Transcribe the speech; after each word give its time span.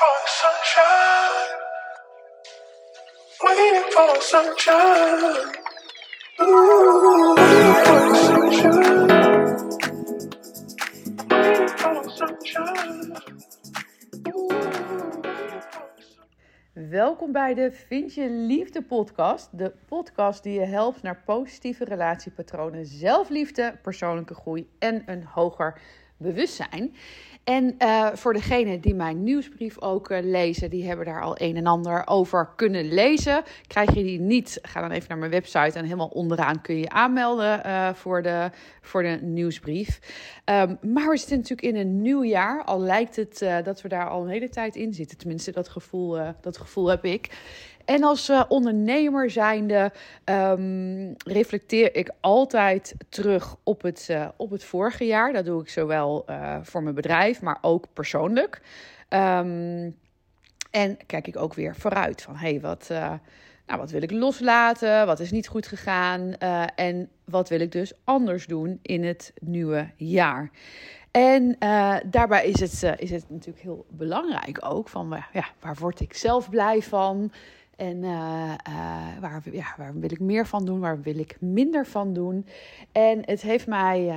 for 0.00 0.20
sunshine. 0.40 1.48
Waiting 3.44 3.84
for 3.94 4.12
sunshine. 4.32 5.44
Ooh, 6.40 7.36
waiting 7.36 8.14
sunshine. 8.24 9.18
Sunshine. 12.18 13.00
Welkom 16.72 17.32
bij 17.32 17.54
de 17.54 17.72
Vind 17.72 18.14
je 18.14 18.30
Liefde 18.30 18.82
podcast. 18.82 19.58
De 19.58 19.72
podcast 19.88 20.42
die 20.42 20.60
je 20.60 20.66
helpt 20.66 21.02
naar 21.02 21.22
positieve 21.24 21.84
relatiepatronen, 21.84 22.86
zelfliefde, 22.86 23.78
persoonlijke 23.82 24.34
groei 24.34 24.70
en 24.78 25.02
een 25.06 25.24
hoger 25.24 25.80
bewustzijn. 26.20 26.94
En 27.44 27.74
eh, 27.78 28.06
voor 28.12 28.32
degenen 28.32 28.80
die 28.80 28.94
mijn 28.94 29.22
nieuwsbrief 29.22 29.80
ook 29.80 30.10
eh, 30.10 30.22
lezen, 30.22 30.70
die 30.70 30.86
hebben 30.86 31.06
daar 31.06 31.22
al 31.22 31.34
een 31.38 31.56
en 31.56 31.66
ander 31.66 32.02
over 32.06 32.52
kunnen 32.56 32.92
lezen. 32.92 33.42
Krijg 33.66 33.94
je 33.94 34.02
die 34.02 34.20
niet, 34.20 34.58
ga 34.62 34.80
dan 34.80 34.90
even 34.90 35.08
naar 35.08 35.18
mijn 35.18 35.30
website 35.30 35.78
en 35.78 35.84
helemaal 35.84 36.08
onderaan 36.08 36.60
kun 36.60 36.78
je 36.78 36.88
aanmelden 36.88 37.64
eh, 37.64 37.94
voor, 37.94 38.22
de, 38.22 38.50
voor 38.80 39.02
de 39.02 39.18
nieuwsbrief. 39.22 40.00
Ehm, 40.44 40.74
maar 40.80 41.08
we 41.08 41.16
zitten 41.16 41.36
natuurlijk 41.36 41.68
in 41.68 41.76
een 41.76 42.02
nieuw 42.02 42.24
jaar, 42.24 42.64
al 42.64 42.80
lijkt 42.80 43.16
het 43.16 43.38
dat 43.64 43.82
we 43.82 43.88
daar 43.88 44.08
al 44.08 44.22
een 44.22 44.28
hele 44.28 44.48
tijd 44.48 44.76
in 44.76 44.94
zitten. 44.94 45.18
Tenminste, 45.18 45.52
dat 45.52 45.68
gevoel, 45.68 46.18
dat 46.40 46.58
gevoel 46.58 46.88
heb 46.88 47.04
ik. 47.04 47.28
En 47.90 48.02
als 48.04 48.28
uh, 48.28 48.42
ondernemer 48.48 49.30
zijnde 49.30 49.92
um, 50.24 51.14
reflecteer 51.24 51.96
ik 51.96 52.10
altijd 52.20 52.94
terug 53.08 53.56
op 53.62 53.82
het, 53.82 54.08
uh, 54.10 54.28
op 54.36 54.50
het 54.50 54.64
vorige 54.64 55.04
jaar. 55.04 55.32
Dat 55.32 55.44
doe 55.44 55.62
ik 55.62 55.68
zowel 55.68 56.24
uh, 56.30 56.56
voor 56.62 56.82
mijn 56.82 56.94
bedrijf, 56.94 57.42
maar 57.42 57.58
ook 57.60 57.86
persoonlijk. 57.92 58.60
Um, 59.08 59.96
en 60.70 60.96
kijk 61.06 61.26
ik 61.26 61.36
ook 61.36 61.54
weer 61.54 61.76
vooruit 61.76 62.22
van, 62.22 62.36
hé, 62.36 62.50
hey, 62.50 62.60
wat, 62.60 62.86
nou, 63.66 63.78
wat 63.80 63.90
wil 63.90 64.02
ik 64.02 64.10
loslaten? 64.10 65.06
Wat 65.06 65.20
is 65.20 65.30
niet 65.30 65.48
goed 65.48 65.66
gegaan? 65.66 66.34
en 66.74 67.08
wat 67.24 67.48
wil 67.48 67.60
ik 67.60 67.72
dus 67.72 67.92
anders 68.04 68.46
doen 68.46 68.78
in 68.82 69.04
het 69.04 69.32
nieuwe 69.40 69.90
jaar? 69.96 70.50
En 71.10 71.56
daarbij 72.06 72.46
is 72.46 72.60
het, 72.60 73.00
is 73.00 73.10
het 73.10 73.24
natuurlijk 73.30 73.64
heel 73.64 73.86
belangrijk 73.88 74.58
ook 74.60 74.88
van 74.88 75.24
ja, 75.32 75.44
waar 75.60 75.76
word 75.80 76.00
ik 76.00 76.14
zelf 76.14 76.50
blij 76.50 76.82
van? 76.82 77.32
En 77.80 77.96
uh, 78.02 78.52
waar, 79.20 79.42
ja, 79.52 79.74
waar 79.76 79.94
wil 79.94 80.10
ik 80.10 80.20
meer 80.20 80.46
van 80.46 80.64
doen? 80.64 80.80
Waar 80.80 81.00
wil 81.00 81.18
ik 81.18 81.36
minder 81.40 81.86
van 81.86 82.12
doen? 82.12 82.46
En 82.92 83.22
het 83.24 83.42
heeft 83.42 83.66
mij 83.66 84.16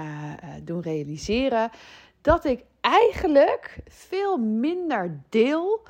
doen 0.64 0.82
realiseren 0.82 1.70
dat 2.22 2.46
ik 2.46 2.64
eigenlijk 2.82 3.78
veel 3.86 4.38
minder 4.38 5.20
deel 5.30 5.84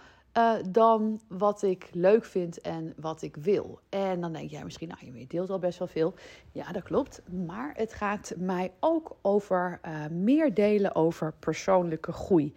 dan 0.69 1.21
wat 1.27 1.61
ik 1.61 1.89
leuk 1.91 2.25
vind 2.25 2.61
en 2.61 2.93
wat 2.97 3.21
ik 3.21 3.35
wil. 3.35 3.79
En 3.89 4.21
dan 4.21 4.33
denk 4.33 4.49
jij 4.49 4.63
misschien, 4.63 4.87
nou, 4.87 5.17
je 5.17 5.27
deelt 5.27 5.49
al 5.49 5.59
best 5.59 5.79
wel 5.79 5.87
veel. 5.87 6.13
Ja, 6.51 6.71
dat 6.71 6.83
klopt. 6.83 7.21
Maar 7.45 7.73
het 7.75 7.93
gaat 7.93 8.33
mij 8.37 8.71
ook 8.79 9.15
over 9.21 9.79
meer 10.11 10.53
delen 10.53 10.95
over 10.95 11.33
persoonlijke 11.39 12.11
groei. 12.11 12.53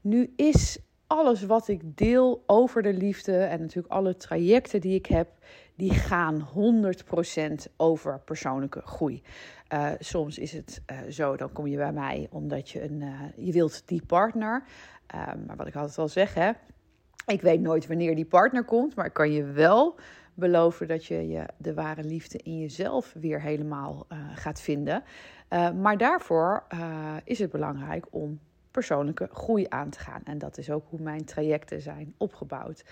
Nu 0.00 0.32
is 0.36 0.78
alles 1.06 1.42
wat 1.42 1.68
ik 1.68 1.96
deel 1.96 2.42
over 2.46 2.82
de 2.82 2.92
liefde 2.92 3.36
en 3.38 3.60
natuurlijk 3.60 3.92
alle 3.94 4.16
trajecten 4.16 4.80
die 4.80 4.94
ik 4.94 5.06
heb, 5.06 5.28
die 5.74 5.94
gaan 5.94 6.48
100% 7.68 7.72
over 7.76 8.20
persoonlijke 8.20 8.80
groei. 8.80 9.22
Uh, 9.72 9.90
soms 9.98 10.38
is 10.38 10.52
het 10.52 10.82
uh, 10.90 10.98
zo, 11.10 11.36
dan 11.36 11.52
kom 11.52 11.66
je 11.66 11.76
bij 11.76 11.92
mij 11.92 12.26
omdat 12.30 12.70
je 12.70 12.82
een, 12.82 13.00
uh, 13.00 13.20
je 13.36 13.52
wilt 13.52 13.82
die 13.88 14.02
partner. 14.06 14.64
maar 15.46 15.56
wat 15.56 15.66
ik 15.66 15.76
altijd 15.76 15.98
al 15.98 16.08
zeg, 16.08 16.34
hè, 16.34 16.50
ik 17.26 17.40
weet 17.40 17.60
nooit 17.60 17.86
wanneer 17.86 18.14
die 18.14 18.24
partner 18.24 18.64
komt, 18.64 18.94
maar 18.94 19.06
ik 19.06 19.12
kan 19.12 19.32
je 19.32 19.44
wel 19.44 19.94
beloven 20.34 20.88
dat 20.88 21.04
je, 21.04 21.28
je 21.28 21.44
de 21.56 21.74
ware 21.74 22.04
liefde 22.04 22.38
in 22.38 22.58
jezelf 22.58 23.14
weer 23.20 23.40
helemaal 23.40 24.06
gaat 24.34 24.60
vinden. 24.60 25.02
maar 25.80 25.96
daarvoor 25.96 26.66
is 27.24 27.38
het 27.38 27.50
belangrijk 27.50 28.06
om 28.10 28.40
persoonlijke 28.76 29.28
groei 29.32 29.66
aan 29.68 29.90
te 29.90 29.98
gaan. 29.98 30.20
En 30.24 30.38
dat 30.38 30.58
is 30.58 30.70
ook 30.70 30.84
hoe 30.88 31.00
mijn 31.00 31.24
trajecten 31.24 31.80
zijn 31.80 32.14
opgebouwd. 32.16 32.84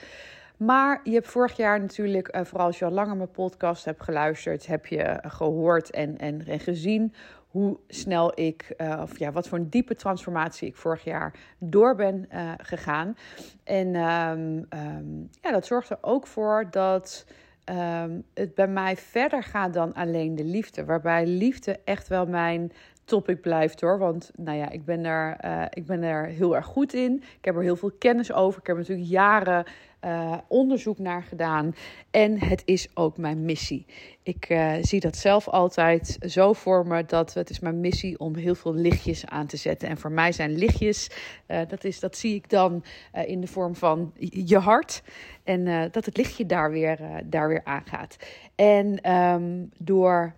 Maar 0.56 1.00
je 1.04 1.12
hebt 1.12 1.26
vorig 1.26 1.56
jaar 1.56 1.80
natuurlijk, 1.80 2.28
eh, 2.28 2.44
vooral 2.44 2.66
als 2.66 2.78
je 2.78 2.84
al 2.84 2.90
langer 2.90 3.16
mijn 3.16 3.30
podcast 3.30 3.84
hebt 3.84 4.02
geluisterd, 4.02 4.66
heb 4.66 4.86
je 4.86 5.18
gehoord 5.22 5.90
en, 5.90 6.18
en, 6.18 6.46
en 6.46 6.60
gezien 6.60 7.14
hoe 7.48 7.78
snel 7.88 8.40
ik, 8.40 8.74
uh, 8.76 8.98
of 9.02 9.18
ja, 9.18 9.32
wat 9.32 9.48
voor 9.48 9.58
een 9.58 9.70
diepe 9.70 9.94
transformatie 9.94 10.68
ik 10.68 10.76
vorig 10.76 11.04
jaar 11.04 11.34
door 11.58 11.94
ben 11.94 12.28
uh, 12.32 12.52
gegaan. 12.56 13.16
En 13.64 13.94
um, 13.94 14.66
um, 14.70 15.28
ja, 15.40 15.50
dat 15.50 15.66
zorgt 15.66 15.90
er 15.90 15.98
ook 16.00 16.26
voor 16.26 16.66
dat 16.70 17.26
um, 17.70 18.24
het 18.34 18.54
bij 18.54 18.68
mij 18.68 18.96
verder 18.96 19.42
gaat 19.42 19.72
dan 19.72 19.92
alleen 19.92 20.34
de 20.34 20.44
liefde. 20.44 20.84
Waarbij 20.84 21.26
liefde 21.26 21.80
echt 21.84 22.08
wel 22.08 22.26
mijn 22.26 22.72
topic 23.04 23.40
blijft 23.40 23.80
hoor. 23.80 23.98
Want 23.98 24.30
nou 24.36 24.58
ja, 24.58 24.70
ik 24.70 24.84
ben, 24.84 25.04
er, 25.04 25.36
uh, 25.44 25.64
ik 25.70 25.86
ben 25.86 26.02
er 26.02 26.26
heel 26.26 26.56
erg 26.56 26.66
goed 26.66 26.94
in. 26.94 27.22
Ik 27.38 27.44
heb 27.44 27.56
er 27.56 27.62
heel 27.62 27.76
veel 27.76 27.92
kennis 27.98 28.32
over. 28.32 28.60
Ik 28.60 28.66
heb 28.66 28.76
natuurlijk 28.76 29.08
jaren 29.08 29.64
uh, 30.04 30.38
onderzoek 30.48 30.98
naar 30.98 31.22
gedaan. 31.22 31.74
En 32.10 32.38
het 32.38 32.62
is 32.64 32.88
ook 32.94 33.16
mijn 33.16 33.44
missie. 33.44 33.86
Ik 34.22 34.50
uh, 34.50 34.72
zie 34.80 35.00
dat 35.00 35.16
zelf 35.16 35.48
altijd 35.48 36.16
zo 36.20 36.52
voor 36.52 36.86
me 36.86 37.04
dat 37.04 37.34
het 37.34 37.50
is 37.50 37.60
mijn 37.60 37.80
missie 37.80 38.18
om 38.18 38.34
heel 38.34 38.54
veel 38.54 38.74
lichtjes 38.74 39.26
aan 39.26 39.46
te 39.46 39.56
zetten. 39.56 39.88
En 39.88 39.98
voor 39.98 40.12
mij 40.12 40.32
zijn 40.32 40.54
lichtjes, 40.54 41.10
dat, 41.46 41.84
is, 41.84 42.00
dat 42.00 42.16
zie 42.16 42.34
ik 42.34 42.50
dan 42.50 42.84
in 43.26 43.40
de 43.40 43.46
vorm 43.46 43.74
van 43.74 44.12
je 44.30 44.58
hart. 44.58 45.02
En 45.44 45.90
dat 45.90 46.04
het 46.04 46.16
lichtje 46.16 46.46
daar 46.46 46.70
weer, 46.70 46.98
daar 47.24 47.48
weer 47.48 47.64
aangaat. 47.64 48.16
En 48.54 49.12
um, 49.12 49.70
door 49.78 50.34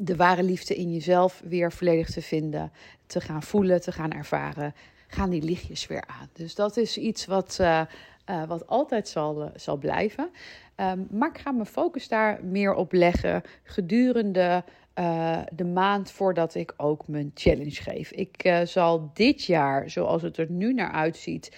de 0.00 0.16
ware 0.16 0.42
liefde 0.42 0.74
in 0.74 0.92
jezelf 0.92 1.42
weer 1.44 1.72
volledig 1.72 2.10
te 2.10 2.22
vinden, 2.22 2.72
te 3.06 3.20
gaan 3.20 3.42
voelen, 3.42 3.80
te 3.80 3.92
gaan 3.92 4.10
ervaren, 4.10 4.74
gaan 5.06 5.30
die 5.30 5.42
lichtjes 5.42 5.86
weer 5.86 6.04
aan. 6.06 6.28
Dus 6.32 6.54
dat 6.54 6.76
is 6.76 6.98
iets 6.98 7.26
wat, 7.26 7.58
uh, 7.60 7.82
uh, 8.30 8.44
wat 8.44 8.66
altijd 8.66 9.08
zal, 9.08 9.42
uh, 9.42 9.48
zal 9.54 9.76
blijven. 9.76 10.30
Um, 10.76 11.06
maar 11.10 11.28
ik 11.28 11.38
ga 11.38 11.50
mijn 11.50 11.66
focus 11.66 12.08
daar 12.08 12.44
meer 12.44 12.74
op 12.74 12.92
leggen 12.92 13.42
gedurende 13.62 14.64
de 15.52 15.64
maand 15.64 16.10
voordat 16.10 16.54
ik 16.54 16.74
ook 16.76 17.08
mijn 17.08 17.30
challenge 17.34 17.82
geef. 17.82 18.10
Ik 18.10 18.60
zal 18.64 19.10
dit 19.14 19.44
jaar, 19.44 19.90
zoals 19.90 20.22
het 20.22 20.36
er 20.36 20.50
nu 20.50 20.74
naar 20.74 20.92
uitziet, 20.92 21.56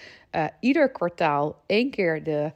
ieder 0.59 0.91
kwartaal 0.91 1.61
één 1.65 1.89
keer 1.89 2.23
de 2.23 2.51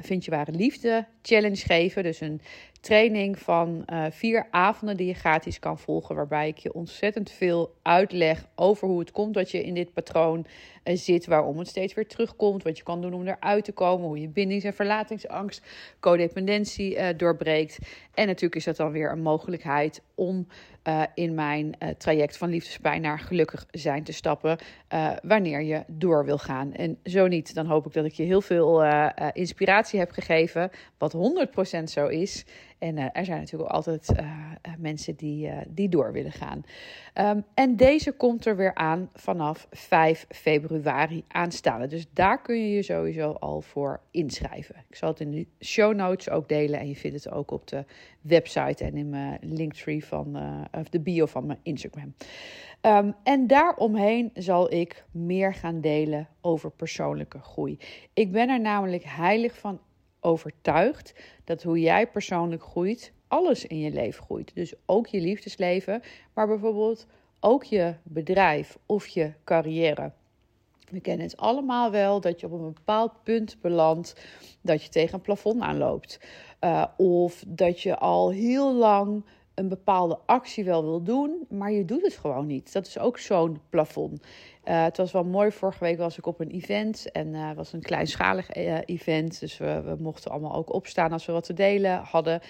Vind 0.00 0.24
je 0.24 0.30
ware 0.30 0.52
liefde 0.52 1.06
challenge 1.26 1.56
geven. 1.56 2.02
Dus 2.02 2.20
een 2.20 2.40
training 2.80 3.38
van 3.38 3.82
uh, 3.92 4.04
vier 4.10 4.46
avonden 4.50 4.96
die 4.96 5.06
je 5.06 5.14
gratis 5.14 5.58
kan 5.58 5.78
volgen. 5.78 6.14
Waarbij 6.14 6.48
ik 6.48 6.58
je 6.58 6.72
ontzettend 6.72 7.30
veel 7.30 7.74
uitleg 7.82 8.46
over 8.54 8.88
hoe 8.88 8.98
het 8.98 9.10
komt 9.10 9.34
dat 9.34 9.50
je 9.50 9.64
in 9.64 9.74
dit 9.74 9.92
patroon 9.92 10.46
uh, 10.84 10.96
zit. 10.96 11.26
Waarom 11.26 11.58
het 11.58 11.68
steeds 11.68 11.94
weer 11.94 12.06
terugkomt. 12.06 12.62
Wat 12.62 12.76
je 12.76 12.84
kan 12.84 13.00
doen 13.00 13.14
om 13.14 13.26
eruit 13.26 13.64
te 13.64 13.72
komen. 13.72 14.06
Hoe 14.06 14.20
je 14.20 14.28
bindings- 14.28 14.64
en 14.64 14.74
verlatingsangst, 14.74 15.62
codependentie 16.00 16.96
uh, 16.96 17.08
doorbreekt. 17.16 17.78
En 18.14 18.26
natuurlijk 18.26 18.54
is 18.54 18.64
dat 18.64 18.76
dan 18.76 18.92
weer 18.92 19.10
een 19.10 19.22
mogelijkheid 19.22 20.02
om 20.14 20.46
in 21.14 21.34
mijn 21.34 21.76
traject 21.98 22.36
van 22.36 22.48
liefdespijn 22.48 23.02
naar 23.02 23.18
gelukkig 23.18 23.66
zijn 23.70 24.04
te 24.04 24.12
stappen. 24.12 24.58
wanneer 25.22 25.62
je 25.62 25.84
door 25.86 26.24
wil 26.24 26.38
gaan. 26.38 26.72
En 26.72 26.98
zo 27.04 27.26
niet, 27.26 27.54
dan 27.54 27.66
hoop 27.66 27.86
ik 27.86 27.92
dat 27.92 28.04
ik 28.04 28.12
je 28.12 28.22
heel 28.22 28.40
veel 28.40 28.84
inspiratie 29.32 29.98
heb 29.98 30.10
gegeven. 30.10 30.70
Wat 30.98 31.12
100% 31.80 31.82
zo 31.84 32.06
is. 32.06 32.44
En 32.78 32.96
uh, 32.96 33.04
er 33.12 33.24
zijn 33.24 33.40
natuurlijk 33.40 33.70
altijd 33.70 34.12
uh, 34.20 34.30
mensen 34.78 35.14
die, 35.14 35.50
die 35.68 35.88
door 35.88 36.12
willen 36.12 36.32
gaan. 36.32 36.64
Um, 37.14 37.44
en 37.54 37.76
deze 37.76 38.12
komt 38.12 38.46
er 38.46 38.56
weer 38.56 38.74
aan 38.74 39.10
vanaf 39.14 39.66
5 39.70 40.26
februari 40.28 41.24
aanstaande. 41.28 41.86
Dus 41.86 42.06
daar 42.12 42.42
kun 42.42 42.56
je 42.60 42.74
je 42.74 42.82
sowieso 42.82 43.30
al 43.30 43.60
voor 43.60 44.00
inschrijven. 44.10 44.74
Ik 44.88 44.96
zal 44.96 45.08
het 45.08 45.20
in 45.20 45.30
de 45.30 45.46
show 45.60 45.94
notes 45.94 46.30
ook 46.30 46.48
delen. 46.48 46.80
En 46.80 46.88
je 46.88 46.96
vindt 46.96 47.24
het 47.24 47.32
ook 47.32 47.50
op 47.50 47.66
de 47.66 47.84
website 48.20 48.84
en 48.84 48.96
in 48.96 49.08
mijn 49.08 49.38
linktree 49.40 50.04
van 50.04 50.38
of 50.72 50.88
de 50.88 51.00
bio 51.00 51.26
van 51.26 51.46
mijn 51.46 51.58
Instagram. 51.62 52.14
Um, 52.86 53.14
en 53.22 53.46
daaromheen 53.46 54.30
zal 54.34 54.72
ik 54.72 55.04
meer 55.10 55.54
gaan 55.54 55.80
delen 55.80 56.28
over 56.40 56.70
persoonlijke 56.70 57.38
groei. 57.38 57.78
Ik 58.12 58.32
ben 58.32 58.48
er 58.48 58.60
namelijk 58.60 59.02
heilig 59.04 59.58
van 59.58 59.80
overtuigd 60.26 61.14
dat 61.44 61.62
hoe 61.62 61.80
jij 61.80 62.06
persoonlijk 62.06 62.62
groeit, 62.62 63.12
alles 63.28 63.66
in 63.66 63.78
je 63.78 63.90
leven 63.90 64.22
groeit. 64.22 64.54
Dus 64.54 64.74
ook 64.86 65.06
je 65.06 65.20
liefdesleven, 65.20 66.02
maar 66.34 66.46
bijvoorbeeld 66.46 67.06
ook 67.40 67.64
je 67.64 67.94
bedrijf 68.02 68.78
of 68.86 69.06
je 69.06 69.32
carrière. 69.44 70.12
We 70.90 71.00
kennen 71.00 71.26
het 71.26 71.36
allemaal 71.36 71.90
wel 71.90 72.20
dat 72.20 72.40
je 72.40 72.46
op 72.46 72.52
een 72.52 72.72
bepaald 72.72 73.12
punt 73.22 73.56
belandt 73.60 74.14
dat 74.60 74.82
je 74.82 74.88
tegen 74.88 75.14
een 75.14 75.20
plafond 75.20 75.62
aanloopt. 75.62 76.20
Uh, 76.60 76.84
of 76.96 77.44
dat 77.46 77.80
je 77.80 77.96
al 77.96 78.30
heel 78.30 78.74
lang 78.74 79.24
een 79.56 79.68
bepaalde 79.68 80.18
actie 80.26 80.64
wel 80.64 80.82
wil 80.82 81.02
doen, 81.02 81.46
maar 81.48 81.72
je 81.72 81.84
doet 81.84 82.02
het 82.02 82.16
gewoon 82.16 82.46
niet. 82.46 82.72
Dat 82.72 82.86
is 82.86 82.98
ook 82.98 83.18
zo'n 83.18 83.60
plafond. 83.70 84.20
Uh, 84.64 84.82
het 84.82 84.96
was 84.96 85.12
wel 85.12 85.24
mooi. 85.24 85.50
Vorige 85.50 85.84
week 85.84 85.98
was 85.98 86.18
ik 86.18 86.26
op 86.26 86.40
een 86.40 86.50
event 86.50 87.10
en 87.12 87.26
uh, 87.34 87.52
was 87.52 87.72
een 87.72 87.82
kleinschalig 87.82 88.56
uh, 88.56 88.78
event. 88.84 89.40
Dus 89.40 89.58
we, 89.58 89.82
we, 89.84 89.96
mochten 89.98 90.30
allemaal 90.30 90.54
ook 90.54 90.72
opstaan 90.72 91.12
als 91.12 91.26
we 91.26 91.32
wat 91.32 91.44
te 91.44 91.52
delen 91.52 91.98
hadden. 91.98 92.40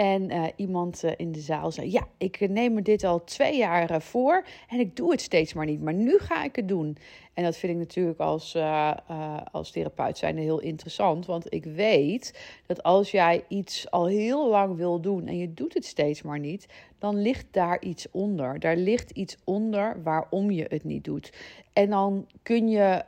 En 0.00 0.30
uh, 0.30 0.44
iemand 0.56 1.04
uh, 1.04 1.10
in 1.16 1.32
de 1.32 1.40
zaal 1.40 1.72
zei: 1.72 1.90
Ja, 1.90 2.08
ik 2.18 2.48
neem 2.48 2.74
me 2.74 2.82
dit 2.82 3.04
al 3.04 3.24
twee 3.24 3.56
jaar 3.56 4.02
voor 4.02 4.44
en 4.68 4.80
ik 4.80 4.96
doe 4.96 5.10
het 5.10 5.20
steeds 5.20 5.52
maar 5.52 5.66
niet. 5.66 5.80
Maar 5.80 5.94
nu 5.94 6.18
ga 6.18 6.44
ik 6.44 6.56
het 6.56 6.68
doen. 6.68 6.96
En 7.34 7.44
dat 7.44 7.56
vind 7.56 7.72
ik 7.72 7.78
natuurlijk 7.78 8.18
als, 8.18 8.56
als 9.52 9.70
therapeut 9.70 10.18
zijn 10.18 10.38
heel 10.38 10.60
interessant. 10.60 11.26
Want 11.26 11.52
ik 11.52 11.64
weet 11.64 12.40
dat 12.66 12.82
als 12.82 13.10
jij 13.10 13.44
iets 13.48 13.90
al 13.90 14.06
heel 14.06 14.48
lang 14.48 14.76
wil 14.76 15.00
doen 15.00 15.26
en 15.26 15.36
je 15.36 15.54
doet 15.54 15.74
het 15.74 15.84
steeds 15.84 16.22
maar 16.22 16.38
niet, 16.38 16.66
dan 16.98 17.22
ligt 17.22 17.46
daar 17.50 17.82
iets 17.82 18.06
onder. 18.10 18.60
Daar 18.60 18.76
ligt 18.76 19.10
iets 19.10 19.36
onder 19.44 20.02
waarom 20.02 20.50
je 20.50 20.66
het 20.68 20.84
niet 20.84 21.04
doet. 21.04 21.32
En 21.72 21.90
dan 21.90 22.26
kun 22.42 22.68
je 22.68 23.02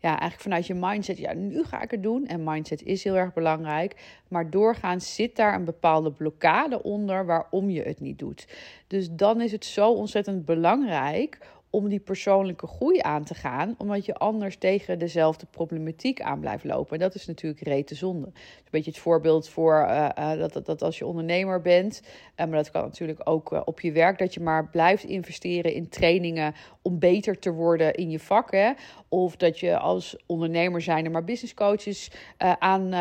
ja, 0.00 0.08
eigenlijk 0.08 0.40
vanuit 0.40 0.66
je 0.66 0.74
mindset, 0.74 1.18
ja, 1.18 1.32
nu 1.32 1.64
ga 1.64 1.82
ik 1.82 1.90
het 1.90 2.02
doen. 2.02 2.26
En 2.26 2.44
mindset 2.44 2.82
is 2.82 3.04
heel 3.04 3.16
erg 3.16 3.32
belangrijk. 3.32 4.20
Maar 4.28 4.50
doorgaans 4.50 5.14
zit 5.14 5.36
daar 5.36 5.54
een 5.54 5.64
bepaalde 5.64 6.12
blokkade 6.12 6.82
onder 6.82 7.26
waarom 7.26 7.70
je 7.70 7.82
het 7.82 8.00
niet 8.00 8.18
doet. 8.18 8.46
Dus 8.86 9.08
dan 9.10 9.40
is 9.40 9.52
het 9.52 9.64
zo 9.64 9.92
ontzettend 9.92 10.44
belangrijk 10.44 11.38
om 11.70 11.88
die 11.88 12.00
persoonlijke 12.00 12.66
groei 12.66 12.98
aan 13.00 13.24
te 13.24 13.34
gaan, 13.34 13.74
omdat 13.78 14.04
je 14.04 14.14
anders 14.14 14.56
tegen 14.56 14.98
dezelfde 14.98 15.46
problematiek 15.50 16.20
aan 16.20 16.40
blijft 16.40 16.64
lopen. 16.64 16.92
En 16.92 16.98
dat 16.98 17.14
is 17.14 17.26
natuurlijk 17.26 17.62
rete 17.62 17.94
zonde. 17.94 18.26
een 18.26 18.32
beetje 18.70 18.90
het 18.90 19.00
voorbeeld 19.00 19.48
voor 19.48 19.86
uh, 19.88 20.08
uh, 20.18 20.38
dat, 20.38 20.66
dat, 20.66 20.82
als 20.82 20.98
je 20.98 21.06
ondernemer 21.06 21.60
bent, 21.60 22.02
uh, 22.02 22.46
maar 22.46 22.56
dat 22.56 22.70
kan 22.70 22.82
natuurlijk 22.82 23.20
ook 23.24 23.66
op 23.66 23.80
je 23.80 23.92
werk, 23.92 24.18
dat 24.18 24.34
je 24.34 24.40
maar 24.40 24.68
blijft 24.68 25.04
investeren 25.04 25.72
in 25.72 25.88
trainingen 25.88 26.54
om 26.82 26.98
beter 26.98 27.38
te 27.38 27.52
worden 27.52 27.94
in 27.94 28.10
je 28.10 28.20
vak. 28.20 28.50
Hè? 28.50 28.72
Of 29.08 29.36
dat 29.36 29.58
je 29.58 29.78
als 29.78 30.16
ondernemer 30.26 30.82
zijn 30.82 31.04
er 31.04 31.10
maar 31.10 31.24
business 31.24 31.54
coaches 31.54 32.10
aan, 32.38 32.94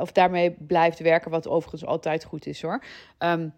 of 0.00 0.12
daarmee 0.12 0.50
blijft 0.50 0.98
werken, 0.98 1.30
wat 1.30 1.48
overigens 1.48 1.86
altijd 1.86 2.24
goed 2.24 2.46
is 2.46 2.62
hoor. 2.62 2.84
Um, 3.18 3.52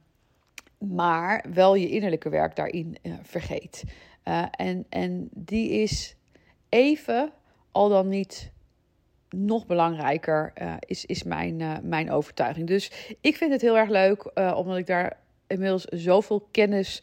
maar 0.79 1.45
wel 1.53 1.75
je 1.75 1.89
innerlijke 1.89 2.29
werk 2.29 2.57
daarin 2.57 2.97
vergeet. 3.23 3.85
Uh, 4.25 4.45
en, 4.51 4.87
en 4.89 5.29
die 5.33 5.71
is 5.71 6.17
even, 6.69 7.33
al 7.73 7.89
dan 7.89 8.09
niet 8.09 8.53
nog 9.31 9.67
belangrijker, 9.67 10.53
uh, 10.63 10.75
is, 10.79 11.05
is 11.05 11.23
mijn, 11.23 11.61
uh, 11.61 11.77
mijn 11.83 12.11
overtuiging. 12.11 12.67
Dus 12.67 13.17
ik 13.21 13.37
vind 13.37 13.53
het 13.53 13.61
heel 13.61 13.79
erg 13.79 13.89
leuk, 13.89 14.31
omdat 14.57 14.77
ik 14.77 14.87
daar 14.87 15.19
inmiddels 15.47 15.85
zoveel 15.85 16.49
kennis 16.51 17.03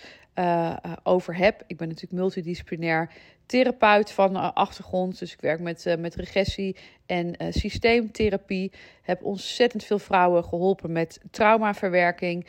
over 1.04 1.36
heb. 1.36 1.63
Ik 1.68 1.78
ben 1.78 1.88
natuurlijk 1.88 2.22
multidisciplinair 2.22 3.12
therapeut 3.45 4.12
van 4.12 4.54
achtergrond. 4.54 5.19
Dus 5.19 5.33
ik 5.33 5.42
werk 5.42 5.60
met, 5.60 5.95
met 6.00 6.16
regressie 6.16 6.75
en 7.06 7.36
systeemtherapie. 7.50 8.72
Heb 9.01 9.24
ontzettend 9.24 9.83
veel 9.83 10.00
vrouwen 10.00 10.44
geholpen 10.44 10.92
met 10.92 11.19
traumaverwerking. 11.31 12.45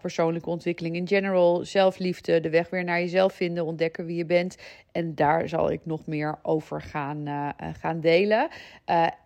Persoonlijke 0.00 0.50
ontwikkeling 0.50 0.96
in 0.96 1.08
general, 1.08 1.64
zelfliefde, 1.64 2.40
de 2.40 2.50
weg 2.50 2.70
weer 2.70 2.84
naar 2.84 3.00
jezelf 3.00 3.32
vinden, 3.32 3.64
ontdekken 3.64 4.06
wie 4.06 4.16
je 4.16 4.26
bent. 4.26 4.56
En 4.92 5.14
daar 5.14 5.48
zal 5.48 5.70
ik 5.70 5.80
nog 5.84 6.06
meer 6.06 6.38
over 6.42 6.82
gaan, 6.82 7.54
gaan 7.80 8.00
delen. 8.00 8.48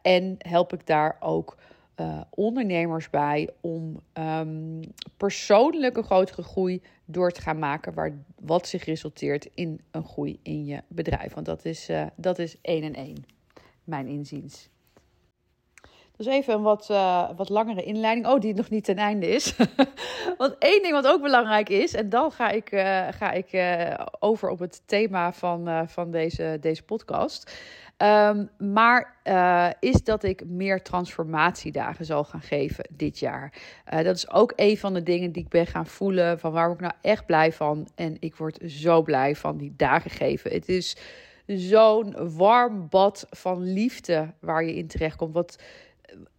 En 0.02 0.36
help 0.38 0.72
ik 0.72 0.86
daar 0.86 1.16
ook 1.20 1.56
ondernemers 2.30 3.10
bij 3.10 3.50
om 3.60 4.00
um, 4.14 4.80
persoonlijk 5.16 5.96
een 5.96 6.04
grotere 6.04 6.42
groei 6.42 6.82
door 7.04 7.30
te 7.30 7.40
gaan 7.40 7.58
maken, 7.58 7.94
waar, 7.94 8.12
wat 8.40 8.66
zich 8.66 8.84
resulteert 8.84 9.48
in 9.54 9.80
een 9.90 10.04
groei 10.04 10.40
in 10.42 10.64
je 10.64 10.82
bedrijf. 10.88 11.34
Want 11.34 11.46
dat 11.46 11.64
is, 11.64 11.90
dat 12.16 12.38
is 12.38 12.56
één 12.60 12.82
en 12.82 12.94
één, 12.94 13.24
mijn 13.84 14.06
inziens. 14.06 14.68
Dus 16.16 16.26
even 16.26 16.54
een 16.54 16.62
wat, 16.62 16.88
uh, 16.90 17.30
wat 17.36 17.48
langere 17.48 17.82
inleiding. 17.82 18.26
Oh, 18.26 18.40
die 18.40 18.54
nog 18.54 18.70
niet 18.70 18.84
ten 18.84 18.96
einde 18.96 19.28
is. 19.28 19.56
Want 20.38 20.56
één 20.58 20.82
ding 20.82 20.92
wat 20.94 21.06
ook 21.06 21.22
belangrijk 21.22 21.68
is, 21.68 21.94
en 21.94 22.08
dan 22.08 22.32
ga 22.32 22.50
ik, 22.50 22.68
ga 23.10 23.32
ik 23.32 23.48
over 24.18 24.48
op 24.48 24.58
het 24.58 24.82
thema 24.86 25.32
van, 25.32 25.88
van 25.88 26.10
deze, 26.10 26.56
deze 26.60 26.82
podcast. 26.82 27.52
Um, 28.02 28.50
maar 28.58 29.16
is 29.80 30.02
dat 30.02 30.22
ik 30.22 30.46
meer 30.46 30.82
transformatiedagen 30.82 32.04
zal 32.04 32.24
gaan 32.24 32.40
geven 32.40 32.84
dit 32.90 33.18
jaar. 33.18 33.52
dat 33.84 34.16
is 34.16 34.30
ook 34.30 34.52
een 34.56 34.78
van 34.78 34.94
de 34.94 35.02
dingen 35.02 35.32
die 35.32 35.42
ik 35.42 35.48
ben 35.48 35.66
gaan 35.66 35.86
voelen. 35.86 36.38
Van 36.38 36.52
waar 36.52 36.66
word 36.66 36.80
ik 36.80 36.86
nou 36.86 36.94
echt 37.00 37.26
blij 37.26 37.52
van? 37.52 37.88
En 37.94 38.16
ik 38.20 38.36
word 38.36 38.58
zo 38.66 39.02
blij 39.02 39.36
van 39.36 39.56
die 39.56 39.74
dagen 39.76 40.10
geven. 40.10 40.52
Het 40.52 40.68
is 40.68 40.96
zo'n 41.46 42.36
warm 42.36 42.88
bad 42.88 43.26
van 43.30 43.72
liefde 43.72 44.32
waar 44.40 44.64
je 44.64 44.74
in 44.74 44.86
terecht 44.86 45.16
komt. 45.16 45.34
Wat 45.34 45.62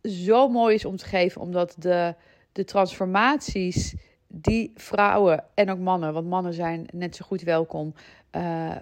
zo 0.03 0.47
mooi 0.47 0.75
is 0.75 0.85
om 0.85 0.95
te 0.95 1.06
geven, 1.06 1.41
omdat 1.41 1.75
de, 1.77 2.15
de 2.51 2.63
transformaties 2.63 3.95
die 4.27 4.71
vrouwen 4.75 5.44
en 5.53 5.71
ook 5.71 5.79
mannen, 5.79 6.13
want 6.13 6.27
mannen 6.27 6.53
zijn 6.53 6.88
net 6.94 7.15
zo 7.15 7.25
goed 7.25 7.41
welkom, 7.41 7.94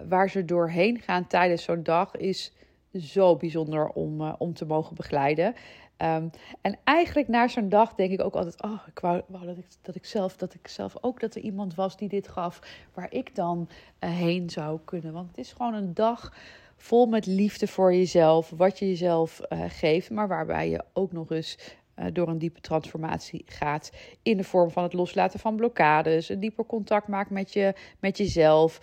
waar 0.08 0.30
ze 0.30 0.44
doorheen 0.44 1.00
gaan 1.00 1.26
tijdens 1.26 1.62
zo'n 1.62 1.82
dag, 1.82 2.16
is 2.16 2.52
zo 2.92 3.36
bijzonder 3.36 3.88
om, 3.88 4.20
uh, 4.20 4.34
om 4.38 4.54
te 4.54 4.66
mogen 4.66 4.96
begeleiden. 4.96 5.54
Um, 6.02 6.30
en 6.60 6.78
eigenlijk 6.84 7.28
na 7.28 7.48
zo'n 7.48 7.68
dag 7.68 7.94
denk 7.94 8.10
ik 8.10 8.22
ook 8.22 8.34
altijd: 8.34 8.62
oh, 8.62 8.80
ik 8.86 8.98
wou, 8.98 9.22
dat, 9.28 9.56
ik, 9.56 9.66
dat, 9.82 9.94
ik 9.94 10.04
zelf, 10.04 10.36
dat 10.36 10.54
ik 10.54 10.68
zelf 10.68 10.96
ook 11.00 11.20
dat 11.20 11.34
er 11.34 11.40
iemand 11.40 11.74
was 11.74 11.96
die 11.96 12.08
dit 12.08 12.28
gaf, 12.28 12.60
waar 12.94 13.12
ik 13.12 13.34
dan 13.34 13.68
uh, 14.00 14.10
heen 14.10 14.50
zou 14.50 14.78
kunnen. 14.84 15.12
Want 15.12 15.28
het 15.28 15.38
is 15.38 15.52
gewoon 15.52 15.74
een 15.74 15.94
dag 15.94 16.32
vol 16.76 17.06
met 17.06 17.26
liefde 17.26 17.66
voor 17.66 17.94
jezelf, 17.94 18.52
wat 18.56 18.78
je 18.78 18.86
jezelf 18.86 19.40
uh, 19.48 19.64
geeft, 19.68 20.10
maar 20.10 20.28
waarbij 20.28 20.70
je 20.70 20.84
ook 20.92 21.12
nog 21.12 21.30
eens 21.30 21.76
door 22.12 22.28
een 22.28 22.38
diepe 22.38 22.60
transformatie 22.60 23.42
gaat 23.46 23.92
in 24.22 24.36
de 24.36 24.44
vorm 24.44 24.70
van 24.70 24.82
het 24.82 24.92
loslaten 24.92 25.40
van 25.40 25.56
blokkades, 25.56 26.28
een 26.28 26.40
dieper 26.40 26.66
contact 26.66 27.08
maakt 27.08 27.30
met, 27.30 27.52
je, 27.52 27.74
met 28.00 28.18
jezelf. 28.18 28.80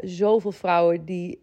Zoveel 0.00 0.52
vrouwen 0.52 1.04
die 1.04 1.40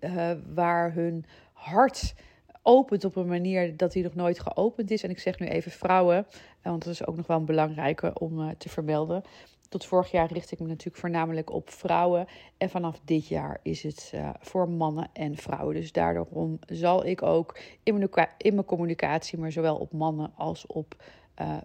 waar 0.54 0.94
hun 0.94 1.26
hart 1.58 2.14
opent 2.62 3.06
op 3.06 3.16
een 3.16 3.28
manier 3.28 3.78
dat 3.78 3.94
hij 3.94 4.04
nog 4.04 4.16
nooit 4.16 4.40
geopend 4.40 4.92
is. 4.92 5.04
En 5.04 5.10
ik 5.10 5.20
zeg 5.20 5.40
nu 5.40 5.48
even 5.48 5.72
vrouwen, 5.72 6.28
want 6.64 6.84
dat 6.84 6.94
is 6.94 7.06
ook 7.06 7.16
nog 7.16 7.28
wel 7.28 7.38
een 7.38 7.46
belangrijke 7.46 8.14
om 8.14 8.58
te 8.58 8.70
vermelden. 8.70 9.24
Tot 9.70 9.86
vorig 9.86 10.12
jaar 10.12 10.32
richt 10.32 10.52
ik 10.52 10.60
me 10.60 10.68
natuurlijk 10.68 10.98
voornamelijk 10.98 11.52
op 11.52 11.70
vrouwen. 11.70 12.28
En 12.58 12.70
vanaf 12.70 13.00
dit 13.04 13.28
jaar 13.28 13.60
is 13.62 13.84
het 13.84 14.12
uh, 14.16 14.30
voor 14.40 14.70
mannen 14.70 15.10
en 15.14 15.36
vrouwen. 15.36 15.76
Dus 15.76 15.92
daarom 15.92 16.60
zal 16.66 17.06
ik 17.06 17.22
ook 17.22 17.60
in 17.84 17.98
mijn, 17.98 18.30
in 18.38 18.54
mijn 18.54 18.66
communicatie, 18.66 19.40
maar 19.40 19.52
zowel 19.52 19.76
op 19.76 19.94
mannen 19.94 20.32
als 20.36 20.66
op 20.66 20.96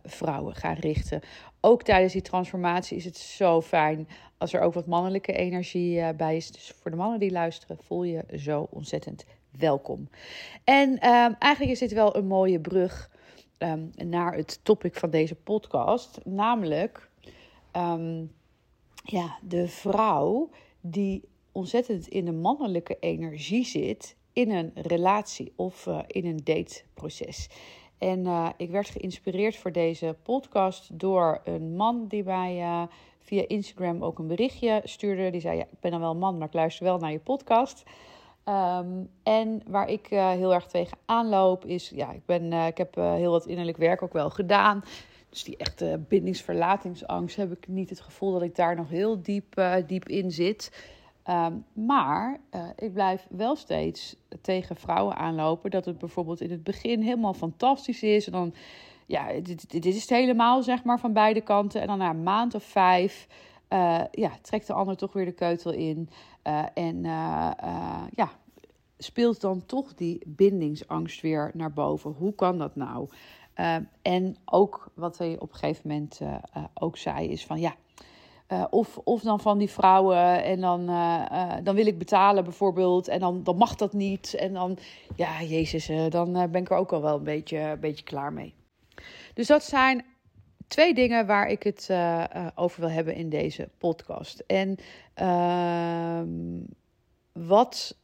vrouwen 0.04 0.54
gaan 0.54 0.74
richten. 0.74 1.20
Ook 1.60 1.82
tijdens 1.82 2.12
die 2.12 2.22
transformatie 2.22 2.96
is 2.96 3.04
het 3.04 3.16
zo 3.16 3.60
fijn 3.60 4.08
als 4.38 4.52
er 4.52 4.60
ook 4.60 4.74
wat 4.74 4.86
mannelijke 4.86 5.32
energie 5.32 6.14
bij 6.14 6.36
is. 6.36 6.50
Dus 6.50 6.72
voor 6.80 6.90
de 6.90 6.96
mannen 6.96 7.18
die 7.18 7.30
luisteren, 7.30 7.78
voel 7.80 8.04
je 8.04 8.24
zo 8.36 8.66
ontzettend 8.70 9.24
welkom. 9.58 10.08
En 10.64 10.90
um, 10.90 11.34
eigenlijk 11.38 11.72
is 11.72 11.78
dit 11.78 11.92
wel 11.92 12.16
een 12.16 12.26
mooie 12.26 12.60
brug 12.60 13.10
um, 13.58 13.90
naar 13.96 14.34
het 14.34 14.60
topic 14.62 14.96
van 14.96 15.10
deze 15.10 15.34
podcast, 15.34 16.20
namelijk 16.24 17.10
um, 17.76 18.32
ja, 19.04 19.38
de 19.42 19.68
vrouw 19.68 20.50
die 20.80 21.28
ontzettend 21.52 22.08
in 22.08 22.24
de 22.24 22.32
mannelijke 22.32 22.96
energie 23.00 23.64
zit 23.64 24.16
in 24.32 24.50
een 24.50 24.70
relatie 24.74 25.52
of 25.56 25.86
uh, 25.86 25.98
in 26.06 26.26
een 26.26 26.40
dateproces. 26.44 27.48
En 27.98 28.18
uh, 28.18 28.48
ik 28.56 28.70
werd 28.70 28.88
geïnspireerd 28.88 29.56
voor 29.56 29.72
deze 29.72 30.16
podcast 30.22 30.98
door 30.98 31.40
een 31.44 31.76
man 31.76 32.06
die 32.08 32.24
mij 32.24 32.58
uh, 32.58 32.82
via 33.18 33.44
Instagram 33.46 34.04
ook 34.04 34.18
een 34.18 34.26
berichtje 34.26 34.80
stuurde. 34.84 35.30
Die 35.30 35.40
zei: 35.40 35.56
ja, 35.56 35.62
Ik 35.62 35.80
ben 35.80 35.90
dan 35.90 36.00
wel 36.00 36.10
een 36.10 36.18
man, 36.18 36.38
maar 36.38 36.46
ik 36.46 36.54
luister 36.54 36.84
wel 36.84 36.98
naar 36.98 37.12
je 37.12 37.18
podcast. 37.18 37.82
Um, 38.48 39.10
en 39.22 39.62
waar 39.66 39.88
ik 39.88 40.06
heel 40.06 40.54
erg 40.54 40.66
tegen 40.66 40.98
aanloop 41.04 41.64
is: 41.64 41.88
ja, 41.94 42.12
ik, 42.12 42.26
ben, 42.26 42.52
ik 42.52 42.78
heb 42.78 42.94
heel 42.94 43.30
wat 43.30 43.46
innerlijk 43.46 43.78
werk 43.78 44.02
ook 44.02 44.12
wel 44.12 44.30
gedaan. 44.30 44.82
Dus 45.28 45.44
die 45.44 45.56
echte 45.56 46.00
bindingsverlatingsangst 46.08 47.36
heb 47.36 47.52
ik 47.52 47.68
niet 47.68 47.90
het 47.90 48.00
gevoel 48.00 48.32
dat 48.32 48.42
ik 48.42 48.56
daar 48.56 48.76
nog 48.76 48.88
heel 48.88 49.22
diep, 49.22 49.62
diep 49.86 50.08
in 50.08 50.30
zit. 50.30 50.72
Um, 51.30 51.64
maar 51.72 52.40
ik 52.76 52.92
blijf 52.92 53.26
wel 53.30 53.56
steeds 53.56 54.16
tegen 54.40 54.76
vrouwen 54.76 55.16
aanlopen 55.16 55.70
dat 55.70 55.84
het 55.84 55.98
bijvoorbeeld 55.98 56.40
in 56.40 56.50
het 56.50 56.62
begin 56.62 57.02
helemaal 57.02 57.34
fantastisch 57.34 58.02
is. 58.02 58.26
En 58.26 58.32
dan, 58.32 58.54
ja, 59.06 59.32
dit, 59.42 59.70
dit 59.70 59.84
is 59.84 60.00
het 60.00 60.10
helemaal, 60.10 60.62
zeg 60.62 60.84
maar, 60.84 60.98
van 60.98 61.12
beide 61.12 61.40
kanten. 61.40 61.80
En 61.80 61.86
dan 61.86 61.98
na 61.98 62.10
een 62.10 62.22
maand 62.22 62.54
of 62.54 62.64
vijf, 62.64 63.26
uh, 63.72 64.00
ja, 64.10 64.30
trekt 64.42 64.66
de 64.66 64.72
ander 64.72 64.96
toch 64.96 65.12
weer 65.12 65.24
de 65.24 65.32
keutel 65.32 65.72
in. 65.72 66.08
en 66.74 67.02
ja, 68.10 68.30
speelt 68.98 69.40
dan 69.40 69.66
toch 69.66 69.94
die 69.94 70.22
bindingsangst 70.26 71.20
weer 71.20 71.50
naar 71.54 71.72
boven. 71.72 72.14
Hoe 72.18 72.34
kan 72.34 72.58
dat 72.58 72.76
nou? 72.76 73.08
En 74.02 74.36
ook 74.44 74.90
wat 74.94 75.18
hij 75.18 75.38
op 75.38 75.52
een 75.52 75.58
gegeven 75.58 75.88
moment 75.88 76.20
ook 76.74 76.96
zei 76.96 77.28
is 77.28 77.46
van 77.46 77.60
ja, 77.60 77.74
of, 78.70 78.98
of 78.98 79.22
dan 79.22 79.40
van 79.40 79.58
die 79.58 79.70
vrouwen 79.70 80.44
en 80.44 80.60
dan, 80.60 80.86
dan 81.64 81.74
wil 81.74 81.86
ik 81.86 81.98
betalen 81.98 82.44
bijvoorbeeld 82.44 83.08
en 83.08 83.20
dan, 83.20 83.42
dan 83.42 83.56
mag 83.56 83.74
dat 83.74 83.92
niet. 83.92 84.34
En 84.34 84.52
dan, 84.52 84.78
ja, 85.16 85.42
jezus, 85.42 85.90
dan 86.08 86.32
ben 86.32 86.62
ik 86.62 86.70
er 86.70 86.76
ook 86.76 86.92
al 86.92 87.02
wel 87.02 87.16
een 87.16 87.24
beetje, 87.24 87.58
een 87.58 87.80
beetje 87.80 88.04
klaar 88.04 88.32
mee. 88.32 88.54
Dus 89.34 89.46
dat 89.46 89.64
zijn 89.64 90.04
twee 90.72 90.94
dingen 90.94 91.26
waar 91.26 91.48
ik 91.48 91.62
het 91.62 91.90
over 92.54 92.80
wil 92.80 92.90
hebben 92.90 93.14
in 93.14 93.28
deze 93.28 93.68
podcast. 93.78 94.42
En 94.46 94.76
ehm, 95.14 96.28
wat 97.32 97.96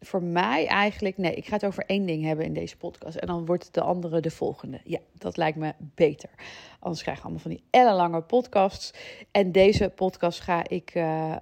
voor 0.00 0.22
mij 0.22 0.66
eigenlijk. 0.66 1.18
Nee, 1.18 1.34
ik 1.34 1.46
ga 1.46 1.54
het 1.54 1.64
over 1.64 1.84
één 1.86 2.06
ding 2.06 2.24
hebben 2.24 2.44
in 2.44 2.52
deze 2.52 2.76
podcast. 2.76 3.16
En 3.16 3.26
dan 3.26 3.46
wordt 3.46 3.74
de 3.74 3.80
andere 3.80 4.20
de 4.20 4.30
volgende. 4.30 4.80
Ja, 4.84 4.98
dat 5.14 5.36
lijkt 5.36 5.58
me 5.58 5.74
beter. 5.78 6.30
Anders 6.78 7.02
krijg 7.02 7.16
je 7.16 7.22
allemaal 7.22 7.42
van 7.42 7.50
die 7.50 7.62
ellenlange 7.70 8.22
podcasts. 8.22 8.92
En 9.30 9.52
deze 9.52 9.88
podcast 9.88 10.40
ga 10.40 10.68
ik, 10.68 10.94
uh, 10.94 11.36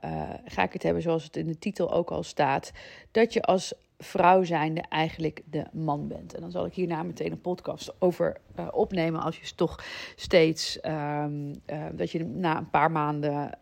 ga 0.45 0.63
ik 0.63 0.73
het 0.73 0.83
hebben 0.83 1.03
zoals 1.03 1.25
het 1.25 1.37
in 1.37 1.47
de 1.47 1.59
titel 1.59 1.93
ook 1.93 2.11
al 2.11 2.23
staat. 2.23 2.73
Dat 3.11 3.33
je 3.33 3.43
als 3.43 3.75
vrouw 3.99 4.45
zijnde 4.45 4.85
eigenlijk 4.89 5.43
de 5.51 5.65
man 5.73 6.09
bent. 6.09 6.35
En 6.35 6.41
dan 6.41 6.51
zal 6.51 6.67
ik 6.67 6.75
hierna 6.75 7.03
meteen 7.03 7.33
een 7.33 7.41
podcast 7.41 7.95
over 7.99 8.37
uh, 8.59 8.69
opnemen. 8.71 9.21
Als 9.21 9.41
je 9.41 9.55
toch 9.55 9.85
steeds. 10.17 10.79
Um, 10.83 11.53
dat 11.93 12.11
je 12.11 12.25
na 12.25 12.57
een 12.57 12.71
paar 12.71 12.91
maanden. 12.91 13.59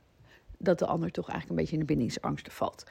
dat 0.58 0.78
de 0.78 0.86
ander 0.86 1.10
toch 1.10 1.28
eigenlijk 1.28 1.50
een 1.50 1.64
beetje 1.64 1.80
in 1.80 1.86
de 1.86 1.94
bindingsangsten 1.94 2.52
valt. 2.52 2.84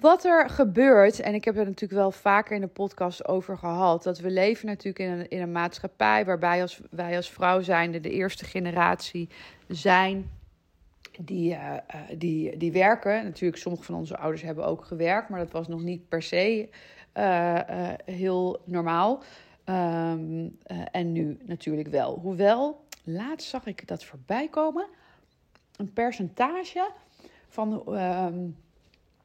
Wat 0.00 0.24
er 0.24 0.48
gebeurt, 0.48 1.20
en 1.20 1.34
ik 1.34 1.44
heb 1.44 1.54
het 1.54 1.66
natuurlijk 1.66 2.00
wel 2.00 2.10
vaker 2.10 2.54
in 2.54 2.60
de 2.60 2.66
podcast 2.66 3.28
over 3.28 3.58
gehad, 3.58 4.02
dat 4.02 4.18
we 4.18 4.30
leven 4.30 4.66
natuurlijk 4.66 4.98
in 4.98 5.10
een, 5.10 5.28
in 5.28 5.40
een 5.40 5.52
maatschappij 5.52 6.24
waarbij 6.24 6.62
als, 6.62 6.80
wij 6.90 7.16
als 7.16 7.30
vrouw 7.30 7.60
zijnde 7.60 8.00
de 8.00 8.10
eerste 8.10 8.44
generatie 8.44 9.28
zijn 9.68 10.30
die, 11.24 11.52
uh, 11.52 11.76
die, 12.16 12.56
die 12.56 12.72
werken. 12.72 13.24
Natuurlijk, 13.24 13.62
sommige 13.62 13.84
van 13.84 13.94
onze 13.94 14.16
ouders 14.16 14.42
hebben 14.42 14.66
ook 14.66 14.84
gewerkt, 14.84 15.28
maar 15.28 15.38
dat 15.38 15.50
was 15.50 15.68
nog 15.68 15.82
niet 15.82 16.08
per 16.08 16.22
se 16.22 16.68
uh, 17.14 17.90
heel 18.04 18.62
normaal. 18.64 19.22
Um, 19.64 20.58
en 20.90 21.12
nu 21.12 21.38
natuurlijk 21.42 21.88
wel. 21.88 22.18
Hoewel, 22.18 22.84
laatst 23.04 23.48
zag 23.48 23.66
ik 23.66 23.88
dat 23.88 24.04
voorbij 24.04 24.48
komen, 24.48 24.86
een 25.76 25.92
percentage 25.92 26.90
van. 27.48 27.82
Uh, 27.88 28.26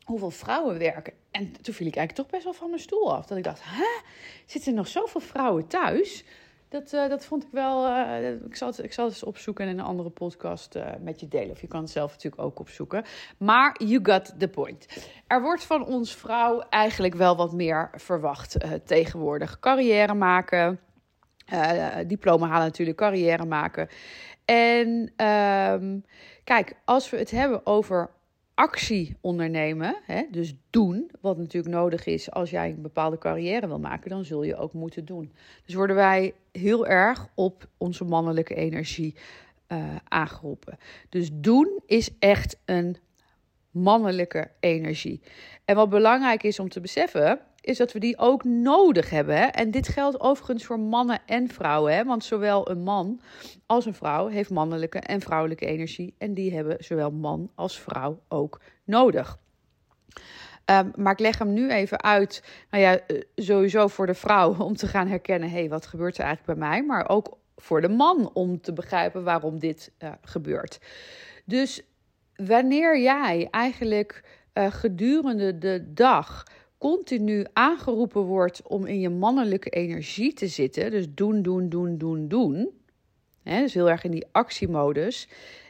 hoeveel 0.05 0.31
vrouwen 0.31 0.77
werken. 0.77 1.13
En 1.31 1.51
toen 1.61 1.73
viel 1.73 1.87
ik 1.87 1.95
eigenlijk 1.95 2.15
toch 2.15 2.29
best 2.29 2.43
wel 2.43 2.53
van 2.53 2.69
mijn 2.69 2.81
stoel 2.81 3.15
af. 3.15 3.25
Dat 3.25 3.37
ik 3.37 3.43
dacht, 3.43 3.61
hè, 3.63 4.01
zitten 4.45 4.71
er 4.71 4.77
nog 4.77 4.87
zoveel 4.87 5.21
vrouwen 5.21 5.67
thuis? 5.67 6.23
Dat, 6.75 6.93
uh, 6.93 7.09
dat 7.09 7.25
vond 7.25 7.43
ik 7.43 7.49
wel. 7.51 7.87
Uh, 7.87 8.31
ik, 8.31 8.55
zal 8.55 8.67
het, 8.67 8.83
ik 8.83 8.93
zal 8.93 9.05
het 9.05 9.13
eens 9.13 9.23
opzoeken 9.23 9.65
en 9.65 9.71
in 9.71 9.79
een 9.79 9.85
andere 9.85 10.09
podcast 10.09 10.75
uh, 10.75 10.87
met 10.99 11.19
je 11.19 11.27
delen. 11.27 11.51
Of 11.51 11.61
je 11.61 11.67
kan 11.67 11.81
het 11.81 11.89
zelf 11.89 12.11
natuurlijk 12.11 12.41
ook 12.41 12.59
opzoeken. 12.59 13.03
Maar 13.37 13.75
you 13.83 13.99
got 14.03 14.39
the 14.39 14.47
point. 14.47 14.87
Er 15.27 15.41
wordt 15.41 15.63
van 15.63 15.85
ons 15.85 16.15
vrouw 16.15 16.59
eigenlijk 16.59 17.15
wel 17.15 17.35
wat 17.35 17.53
meer 17.53 17.89
verwacht 17.93 18.57
tegenwoordig. 18.85 19.59
Carrière 19.59 20.13
maken. 20.13 20.79
diploma 22.07 22.47
halen 22.47 22.65
natuurlijk, 22.65 22.97
carrière 22.97 23.45
maken. 23.45 23.89
En 24.45 24.87
um, 25.25 26.05
kijk, 26.43 26.75
als 26.85 27.09
we 27.09 27.17
het 27.17 27.31
hebben 27.31 27.65
over 27.65 28.09
actie 28.55 29.17
ondernemen, 29.21 29.95
hè, 30.03 30.23
dus 30.31 30.55
doen, 30.69 31.11
wat 31.21 31.37
natuurlijk 31.37 31.75
nodig 31.75 32.05
is 32.05 32.31
als 32.31 32.49
jij 32.49 32.69
een 32.69 32.81
bepaalde 32.81 33.17
carrière 33.17 33.67
wil 33.67 33.79
maken, 33.79 34.09
dan 34.09 34.25
zul 34.25 34.43
je 34.43 34.55
ook 34.55 34.73
moeten 34.73 35.05
doen. 35.05 35.33
Dus 35.65 35.75
worden 35.75 35.95
wij 35.95 36.33
heel 36.51 36.87
erg 36.87 37.27
op 37.33 37.67
onze 37.77 38.03
mannelijke 38.03 38.55
energie 38.55 39.15
uh, 39.67 39.95
aangeroepen. 40.03 40.77
Dus 41.09 41.29
doen 41.33 41.79
is 41.85 42.09
echt 42.19 42.57
een 42.65 42.97
mannelijke 43.71 44.51
energie. 44.59 45.21
En 45.65 45.75
wat 45.75 45.89
belangrijk 45.89 46.43
is 46.43 46.59
om 46.59 46.69
te 46.69 46.79
beseffen, 46.79 47.39
is 47.65 47.77
dat 47.77 47.91
we 47.91 47.99
die 47.99 48.17
ook 48.17 48.43
nodig 48.43 49.09
hebben. 49.09 49.35
Hè? 49.35 49.45
En 49.45 49.71
dit 49.71 49.87
geldt 49.87 50.19
overigens 50.19 50.65
voor 50.65 50.79
mannen 50.79 51.19
en 51.25 51.47
vrouwen. 51.47 51.95
Hè? 51.95 52.03
Want 52.03 52.23
zowel 52.23 52.69
een 52.69 52.83
man 52.83 53.21
als 53.65 53.85
een 53.85 53.93
vrouw 53.93 54.27
heeft 54.27 54.49
mannelijke 54.49 54.99
en 54.99 55.21
vrouwelijke 55.21 55.65
energie. 55.65 56.15
En 56.17 56.33
die 56.33 56.53
hebben 56.53 56.75
zowel 56.79 57.11
man 57.11 57.51
als 57.55 57.79
vrouw 57.79 58.19
ook 58.27 58.61
nodig. 58.83 59.39
Um, 60.71 60.91
maar 60.95 61.13
ik 61.13 61.19
leg 61.19 61.37
hem 61.37 61.53
nu 61.53 61.71
even 61.71 62.03
uit. 62.03 62.43
Nou 62.69 62.83
ja, 62.83 62.99
eh, 62.99 63.21
sowieso 63.35 63.87
voor 63.87 64.05
de 64.05 64.13
vrouw 64.13 64.55
om 64.69 64.75
te 64.75 64.87
gaan 64.87 65.07
herkennen: 65.07 65.49
hé, 65.49 65.59
hey, 65.59 65.69
wat 65.69 65.85
gebeurt 65.85 66.17
er 66.17 66.23
eigenlijk 66.23 66.59
bij 66.59 66.69
mij? 66.69 66.83
Maar 66.83 67.09
ook 67.09 67.37
voor 67.55 67.81
de 67.81 67.89
man 67.89 68.29
om 68.33 68.61
te 68.61 68.73
begrijpen 68.73 69.23
waarom 69.23 69.59
dit 69.59 69.91
uh, 70.03 70.11
gebeurt. 70.21 70.79
Dus 71.45 71.81
wanneer 72.35 72.99
jij 72.99 73.47
eigenlijk 73.51 74.23
uh, 74.53 74.65
gedurende 74.71 75.57
de 75.57 75.93
dag 75.93 76.43
continu 76.77 77.45
aangeroepen 77.53 78.21
wordt 78.21 78.67
om 78.67 78.85
in 78.85 78.99
je 78.99 79.09
mannelijke 79.09 79.69
energie 79.69 80.33
te 80.33 80.47
zitten, 80.47 80.91
dus 80.91 81.05
doen, 81.09 81.41
doen, 81.41 81.69
doen, 81.69 81.97
doen, 81.97 82.27
doen, 82.27 82.69
hè, 83.43 83.61
dus 83.61 83.73
heel 83.73 83.89
erg 83.89 84.03
in 84.03 84.11
die 84.11 84.25
actiemodus, 84.31 85.27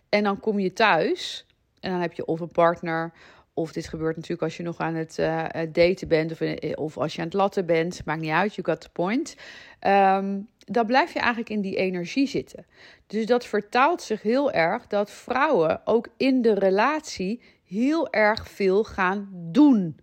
en 0.09 0.23
dan 0.23 0.39
kom 0.39 0.59
je 0.59 0.73
thuis 0.73 1.45
en 1.79 1.91
dan 1.91 2.01
heb 2.01 2.13
je 2.13 2.25
of 2.25 2.39
een 2.39 2.51
partner, 2.51 3.13
of 3.53 3.71
dit 3.71 3.87
gebeurt 3.87 4.15
natuurlijk 4.15 4.43
als 4.43 4.57
je 4.57 4.63
nog 4.63 4.77
aan 4.77 4.95
het 4.95 5.17
uh, 5.19 5.45
daten 5.71 6.07
bent, 6.07 6.31
of, 6.31 6.41
of 6.75 6.97
als 6.97 7.13
je 7.13 7.19
aan 7.19 7.27
het 7.27 7.33
latten 7.33 7.65
bent, 7.65 8.05
maakt 8.05 8.21
niet 8.21 8.31
uit, 8.31 8.55
you 8.55 8.67
got 8.67 8.81
the 8.81 8.89
point. 8.89 9.35
Um, 9.81 10.47
dan 10.65 10.85
blijf 10.85 11.13
je 11.13 11.19
eigenlijk 11.19 11.49
in 11.49 11.61
die 11.61 11.75
energie 11.75 12.27
zitten. 12.27 12.65
Dus 13.07 13.25
dat 13.25 13.45
vertaalt 13.45 14.01
zich 14.01 14.21
heel 14.21 14.51
erg 14.51 14.87
dat 14.87 15.11
vrouwen 15.11 15.81
ook 15.87 16.07
in 16.17 16.41
de 16.41 16.53
relatie 16.53 17.41
heel 17.63 18.09
erg 18.11 18.49
veel 18.49 18.83
gaan 18.83 19.29
doen 19.31 19.99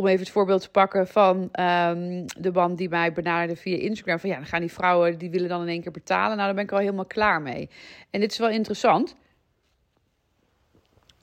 om 0.00 0.06
even 0.06 0.20
het 0.20 0.30
voorbeeld 0.30 0.60
te 0.60 0.70
pakken 0.70 1.08
van 1.08 1.36
um, 1.36 2.24
de 2.38 2.50
man 2.52 2.74
die 2.74 2.88
mij 2.88 3.12
benaderde 3.12 3.56
via 3.56 3.76
Instagram. 3.76 4.18
Van 4.18 4.30
ja, 4.30 4.36
dan 4.36 4.46
gaan 4.46 4.60
die 4.60 4.72
vrouwen, 4.72 5.18
die 5.18 5.30
willen 5.30 5.48
dan 5.48 5.62
in 5.62 5.68
één 5.68 5.82
keer 5.82 5.92
betalen. 5.92 6.36
Nou, 6.36 6.46
daar 6.46 6.54
ben 6.54 6.64
ik 6.64 6.72
al 6.72 6.78
helemaal 6.78 7.04
klaar 7.04 7.42
mee. 7.42 7.68
En 8.10 8.20
dit 8.20 8.32
is 8.32 8.38
wel 8.38 8.48
interessant. 8.48 9.16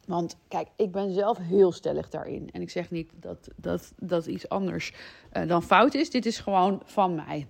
Want 0.05 0.38
kijk, 0.48 0.67
ik 0.75 0.91
ben 0.91 1.13
zelf 1.13 1.38
heel 1.38 1.72
stellig 1.72 2.10
daarin. 2.10 2.50
En 2.51 2.62
ik 2.62 2.69
zeg 2.69 2.91
niet 2.91 3.12
dat, 3.15 3.48
dat, 3.55 3.93
dat 3.96 4.25
iets 4.25 4.50
anders 4.50 4.93
uh, 5.34 5.48
dan 5.48 5.63
fout 5.63 5.93
is. 5.93 6.10
Dit 6.10 6.25
is 6.25 6.39
gewoon 6.39 6.81
van 6.86 7.15
mij. 7.15 7.48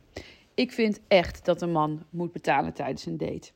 Ik 0.53 0.71
vind 0.71 0.99
echt 1.07 1.45
dat 1.45 1.61
een 1.61 1.71
man 1.71 2.03
moet 2.09 2.31
betalen 2.31 2.73
tijdens 2.73 3.05
een 3.05 3.17
date. 3.17 3.51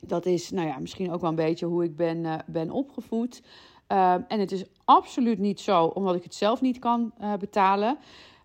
Dat 0.00 0.26
is, 0.26 0.50
nou 0.50 0.68
ja, 0.68 0.78
misschien 0.78 1.12
ook 1.12 1.20
wel 1.20 1.30
een 1.30 1.36
beetje 1.36 1.66
hoe 1.66 1.84
ik 1.84 1.96
ben, 1.96 2.24
uh, 2.24 2.34
ben 2.46 2.70
opgevoed. 2.70 3.42
Uh, 3.88 4.14
en 4.28 4.40
het 4.40 4.52
is 4.52 4.64
absoluut 4.84 5.38
niet 5.38 5.60
zo 5.60 5.84
omdat 5.84 6.14
ik 6.14 6.22
het 6.22 6.34
zelf 6.34 6.60
niet 6.60 6.78
kan 6.78 7.12
uh, 7.20 7.34
betalen. 7.34 7.98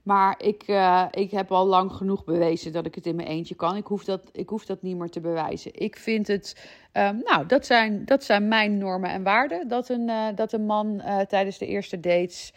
Maar 0.04 0.36
ik, 0.42 0.68
uh, 0.68 1.06
ik 1.12 1.32
heb 1.32 1.52
al 1.52 1.66
lang 1.66 1.92
genoeg 1.92 2.24
bewezen 2.24 2.72
dat 2.72 2.86
ik 2.86 2.96
het 2.96 3.06
in 3.06 3.16
mijn 3.16 3.28
eentje 3.28 3.56
kan. 3.56 3.76
Ik 3.76 3.86
hoef 3.86 4.04
dat, 4.04 4.30
ik 4.32 4.50
hoef 4.50 4.66
dat 4.66 4.82
niet 4.82 4.98
meer 4.98 5.10
te 5.10 5.20
bewijzen. 5.20 5.72
Ik 5.74 5.96
vind 5.96 6.28
het, 6.28 6.70
ehm, 6.92 7.18
nou, 7.24 7.46
dat 7.46 7.66
zijn, 7.66 8.06
dat 8.06 8.24
zijn 8.24 8.48
mijn 8.48 8.78
normen 8.78 9.10
en 9.10 9.24
waarden. 9.24 9.68
Dat 9.68 9.90
een, 9.90 10.36
dat 10.36 10.54
een 10.54 10.66
man 10.66 11.02
tijdens 11.28 11.58
de 11.58 11.68
eerste 11.68 12.00
dates 12.00 12.54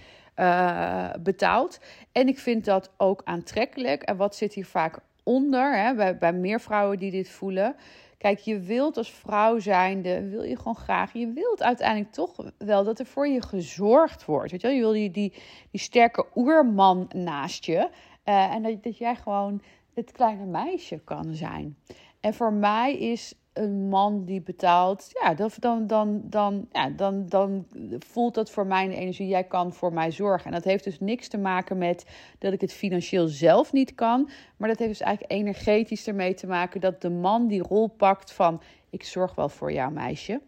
betaalt. 1.23 1.81
En 2.13 2.29
ik 2.29 2.39
vind 2.39 2.65
dat 2.65 2.91
ook 2.97 3.21
aantrekkelijk. 3.25 4.03
En 4.03 4.17
wat 4.17 4.37
zit 4.37 4.55
hier 4.55 4.67
vaak 4.67 4.99
onder, 5.23 5.77
hè, 5.77 5.95
bij, 5.95 6.19
bij 6.19 6.33
meer 6.33 6.61
vrouwen 6.61 6.99
die 6.99 7.11
dit 7.11 7.29
voelen 7.29 7.77
Kijk, 8.23 8.39
je 8.39 8.61
wilt 8.61 8.97
als 8.97 9.11
vrouw 9.11 9.59
zijnde, 9.59 10.29
wil 10.29 10.43
je 10.43 10.57
gewoon 10.57 10.77
graag, 10.77 11.13
je 11.13 11.33
wilt 11.33 11.63
uiteindelijk 11.63 12.13
toch 12.13 12.37
wel 12.59 12.85
dat 12.85 12.99
er 12.99 13.07
voor 13.07 13.29
je 13.29 13.43
gezorgd 13.43 14.25
wordt. 14.25 14.51
Weet 14.51 14.61
je, 14.61 14.67
wel? 14.67 14.77
je 14.77 14.83
wil 14.83 14.93
die, 14.93 15.11
die, 15.11 15.33
die 15.71 15.81
sterke 15.81 16.27
oerman 16.35 17.11
naast 17.15 17.65
je. 17.65 17.89
Uh, 18.25 18.55
en 18.55 18.79
dat 18.83 18.99
jij 18.99 19.17
gewoon 19.17 19.63
het 19.95 20.13
kleine 20.13 20.45
meisje 20.45 21.01
kan 21.05 21.35
zijn. 21.35 21.77
En 22.21 22.35
voor 22.35 22.53
mij 22.53 22.99
is 22.99 23.35
een 23.53 23.89
man 23.89 24.25
die 24.25 24.41
betaalt, 24.41 25.11
ja, 25.23 25.35
dan, 25.35 25.51
dan, 25.59 25.87
dan, 25.87 26.21
dan, 26.25 26.69
ja, 26.73 26.91
dan, 26.91 27.27
dan 27.29 27.67
voelt 27.99 28.35
dat 28.35 28.51
voor 28.51 28.67
mij 28.67 28.89
energie. 28.89 29.27
Jij 29.27 29.45
kan 29.45 29.73
voor 29.73 29.93
mij 29.93 30.11
zorgen. 30.11 30.47
En 30.47 30.53
dat 30.53 30.65
heeft 30.65 30.85
dus 30.85 31.01
niks 31.01 31.29
te 31.29 31.39
maken 31.39 31.79
met 31.79 32.07
dat 32.39 32.53
ik 32.53 32.61
het 32.61 32.73
financieel 32.73 33.27
zelf 33.27 33.73
niet 33.73 33.95
kan. 33.95 34.31
Maar 34.57 34.69
dat 34.69 34.79
heeft 34.79 34.91
dus 34.91 35.01
eigenlijk 35.01 35.33
energetisch 35.33 36.07
ermee 36.07 36.35
te 36.35 36.47
maken 36.47 36.81
dat 36.81 37.01
de 37.01 37.11
man 37.11 37.47
die 37.47 37.63
rol 37.63 37.89
pakt 37.89 38.33
van 38.33 38.63
ik 38.91 39.05
zorg 39.05 39.35
wel 39.35 39.49
voor 39.49 39.73
jou, 39.73 39.93
meisje. 39.93 40.41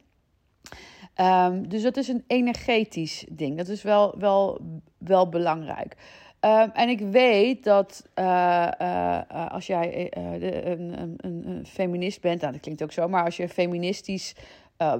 Um, 1.21 1.69
dus 1.69 1.83
dat 1.83 1.97
is 1.97 2.09
een 2.09 2.25
energetisch 2.27 3.25
ding. 3.31 3.57
Dat 3.57 3.69
is 3.69 3.83
wel, 3.83 4.19
wel, 4.19 4.61
wel 4.99 5.29
belangrijk. 5.29 5.97
Um, 6.45 6.71
en 6.73 6.89
ik 6.89 7.01
weet 7.01 7.65
dat 7.65 8.09
uh, 8.19 8.69
uh, 8.81 9.51
als 9.51 9.67
jij 9.67 10.17
een, 10.17 11.01
een, 11.01 11.17
een, 11.47 11.67
feminist 11.67 12.21
bent, 12.21 12.41
nou 12.41 12.53
dat 12.53 12.61
klinkt 12.61 12.83
ook 12.83 12.93
zo, 12.93 13.09
maar 13.09 13.25
als 13.25 13.37
je 13.37 13.49
feministisch 13.49 14.35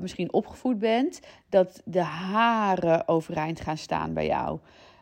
misschien 0.01 0.33
opgevoed 0.33 0.79
bent, 0.79 1.21
dat 1.49 1.83
de 1.85 2.03
haren 2.03 3.09
overeind 3.09 3.61
gaan 3.61 3.77
staan 3.77 4.13
bij 4.13 4.27
jou. 4.27 4.59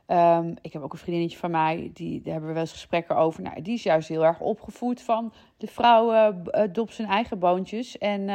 Um, 0.07 0.55
ik 0.61 0.73
heb 0.73 0.83
ook 0.83 0.93
een 0.93 0.99
vriendinnetje 0.99 1.39
van 1.39 1.51
mij, 1.51 1.91
die, 1.95 2.21
daar 2.23 2.33
hebben 2.33 2.49
we 2.49 2.55
wel 2.55 2.63
eens 2.63 2.73
gesprekken 2.73 3.17
over. 3.17 3.43
Nou, 3.43 3.63
die 3.63 3.75
is 3.75 3.83
juist 3.83 4.09
heel 4.09 4.25
erg 4.25 4.41
opgevoed 4.41 5.03
van 5.03 5.33
de 5.57 5.67
vrouwen 5.67 6.43
uh, 6.47 6.63
dop 6.73 6.91
zijn 6.91 7.09
eigen 7.09 7.39
boontjes. 7.39 7.99
En 7.99 8.29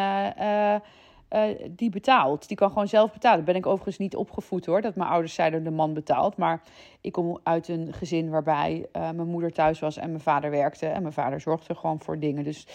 eh, 1.27 1.41
die 1.69 1.89
betaalt. 1.89 2.47
Die 2.47 2.57
kan 2.57 2.69
gewoon 2.69 2.87
zelf 2.87 3.13
betalen. 3.13 3.45
ben 3.45 3.55
ik 3.55 3.65
overigens 3.65 3.97
niet 3.97 4.15
opgevoed 4.15 4.65
hoor, 4.65 4.81
dat 4.81 4.95
mijn 4.95 5.09
ouders 5.09 5.33
zeiden 5.33 5.63
de 5.63 5.71
man 5.71 5.93
betaalt. 5.93 6.37
Maar 6.37 6.61
ik 7.01 7.11
kom 7.11 7.39
uit 7.43 7.67
een 7.67 7.93
gezin 7.93 8.29
waarbij 8.29 8.87
uh, 8.93 9.01
mijn 9.01 9.27
moeder 9.27 9.51
thuis 9.51 9.79
was 9.79 9.97
en 9.97 10.09
mijn 10.09 10.21
vader 10.21 10.51
werkte. 10.51 10.85
En 10.85 11.01
mijn 11.01 11.13
vader 11.13 11.41
zorgde 11.41 11.75
gewoon 11.75 12.01
voor 12.01 12.19
dingen. 12.19 12.43
Dus 12.43 12.67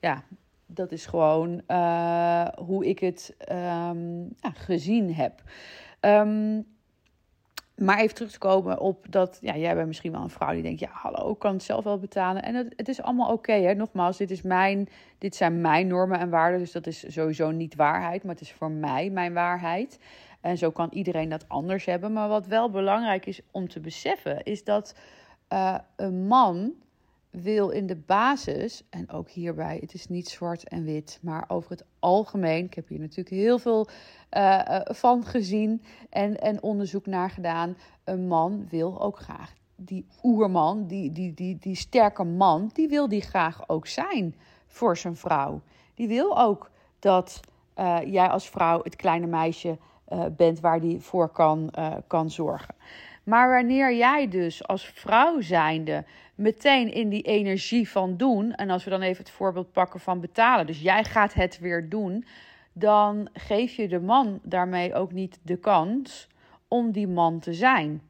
ja, 0.00 0.24
dat 0.66 0.92
is 0.92 1.06
gewoon 1.06 1.62
uh, 1.68 2.46
hoe 2.56 2.86
ik 2.86 2.98
het 2.98 3.36
um, 3.50 4.22
ja, 4.36 4.50
gezien 4.54 5.14
heb. 5.14 5.42
Um, 6.00 6.66
maar 7.78 7.98
even 7.98 8.14
terug 8.14 8.30
te 8.30 8.38
komen 8.38 8.80
op 8.80 9.06
dat, 9.10 9.38
ja, 9.40 9.56
jij 9.56 9.74
bent 9.74 9.86
misschien 9.86 10.12
wel 10.12 10.22
een 10.22 10.30
vrouw 10.30 10.52
die 10.52 10.62
denkt, 10.62 10.80
ja, 10.80 10.88
hallo, 10.92 11.30
ik 11.30 11.38
kan 11.38 11.52
het 11.52 11.62
zelf 11.62 11.84
wel 11.84 11.98
betalen. 11.98 12.42
En 12.42 12.54
het, 12.54 12.72
het 12.76 12.88
is 12.88 13.02
allemaal 13.02 13.32
oké, 13.32 13.52
hè. 13.52 13.74
Nogmaals, 13.74 14.16
dit, 14.16 14.30
is 14.30 14.42
mijn, 14.42 14.88
dit 15.18 15.36
zijn 15.36 15.60
mijn 15.60 15.86
normen 15.86 16.18
en 16.18 16.30
waarden, 16.30 16.58
dus 16.58 16.72
dat 16.72 16.86
is 16.86 17.12
sowieso 17.12 17.50
niet 17.50 17.74
waarheid, 17.74 18.22
maar 18.22 18.34
het 18.34 18.42
is 18.42 18.52
voor 18.52 18.70
mij 18.70 19.10
mijn 19.10 19.32
waarheid. 19.32 19.98
En 20.40 20.58
zo 20.58 20.70
kan 20.70 20.88
iedereen 20.92 21.28
dat 21.28 21.48
anders 21.48 21.84
hebben. 21.84 22.12
Maar 22.12 22.28
wat 22.28 22.46
wel 22.46 22.70
belangrijk 22.70 23.26
is 23.26 23.40
om 23.50 23.68
te 23.68 23.80
beseffen, 23.80 24.42
is 24.42 24.64
dat 24.64 24.94
uh, 25.52 25.78
een 25.96 26.26
man 26.26 26.72
wil 27.30 27.68
in 27.68 27.86
de 27.86 27.96
basis, 27.96 28.82
en 28.90 29.10
ook 29.10 29.28
hierbij, 29.28 29.78
het 29.80 29.94
is 29.94 30.08
niet 30.08 30.28
zwart 30.28 30.68
en 30.68 30.84
wit, 30.84 31.18
maar 31.22 31.44
over 31.48 31.70
het 31.70 31.84
algemeen, 31.98 32.64
ik 32.64 32.74
heb 32.74 32.88
hier 32.88 32.98
natuurlijk 32.98 33.36
heel 33.36 33.58
veel 33.58 33.88
uh, 34.36 34.80
van 34.84 35.24
gezien 35.24 35.82
en, 36.10 36.40
en 36.40 36.62
onderzoek 36.62 37.06
naar 37.06 37.30
gedaan. 37.30 37.76
Een 38.04 38.26
man 38.26 38.66
wil 38.68 39.00
ook 39.00 39.18
graag, 39.18 39.54
die 39.76 40.06
oerman, 40.22 40.86
die, 40.86 41.12
die, 41.12 41.34
die, 41.34 41.58
die 41.58 41.76
sterke 41.76 42.24
man, 42.24 42.70
die 42.72 42.88
wil 42.88 43.08
die 43.08 43.22
graag 43.22 43.68
ook 43.68 43.86
zijn 43.86 44.34
voor 44.66 44.96
zijn 44.96 45.16
vrouw. 45.16 45.60
Die 45.94 46.08
wil 46.08 46.38
ook 46.38 46.70
dat 46.98 47.40
uh, 47.76 47.98
jij 48.04 48.28
als 48.28 48.48
vrouw 48.48 48.80
het 48.82 48.96
kleine 48.96 49.26
meisje 49.26 49.78
bent 50.36 50.60
waar 50.60 50.80
die 50.80 51.00
voor 51.00 51.28
kan, 51.28 51.70
kan 52.06 52.30
zorgen. 52.30 52.74
Maar 53.28 53.48
wanneer 53.48 53.94
jij 53.94 54.28
dus 54.28 54.66
als 54.66 54.84
vrouw 54.86 55.40
zijnde 55.40 56.04
meteen 56.34 56.92
in 56.92 57.08
die 57.08 57.22
energie 57.22 57.88
van 57.88 58.16
doen, 58.16 58.54
en 58.54 58.70
als 58.70 58.84
we 58.84 58.90
dan 58.90 59.02
even 59.02 59.24
het 59.24 59.32
voorbeeld 59.32 59.72
pakken 59.72 60.00
van 60.00 60.20
betalen, 60.20 60.66
dus 60.66 60.80
jij 60.80 61.04
gaat 61.04 61.34
het 61.34 61.58
weer 61.58 61.88
doen, 61.88 62.24
dan 62.72 63.28
geef 63.32 63.72
je 63.72 63.88
de 63.88 64.00
man 64.00 64.40
daarmee 64.42 64.94
ook 64.94 65.12
niet 65.12 65.38
de 65.42 65.56
kans 65.56 66.28
om 66.68 66.92
die 66.92 67.06
man 67.06 67.38
te 67.38 67.52
zijn. 67.52 68.02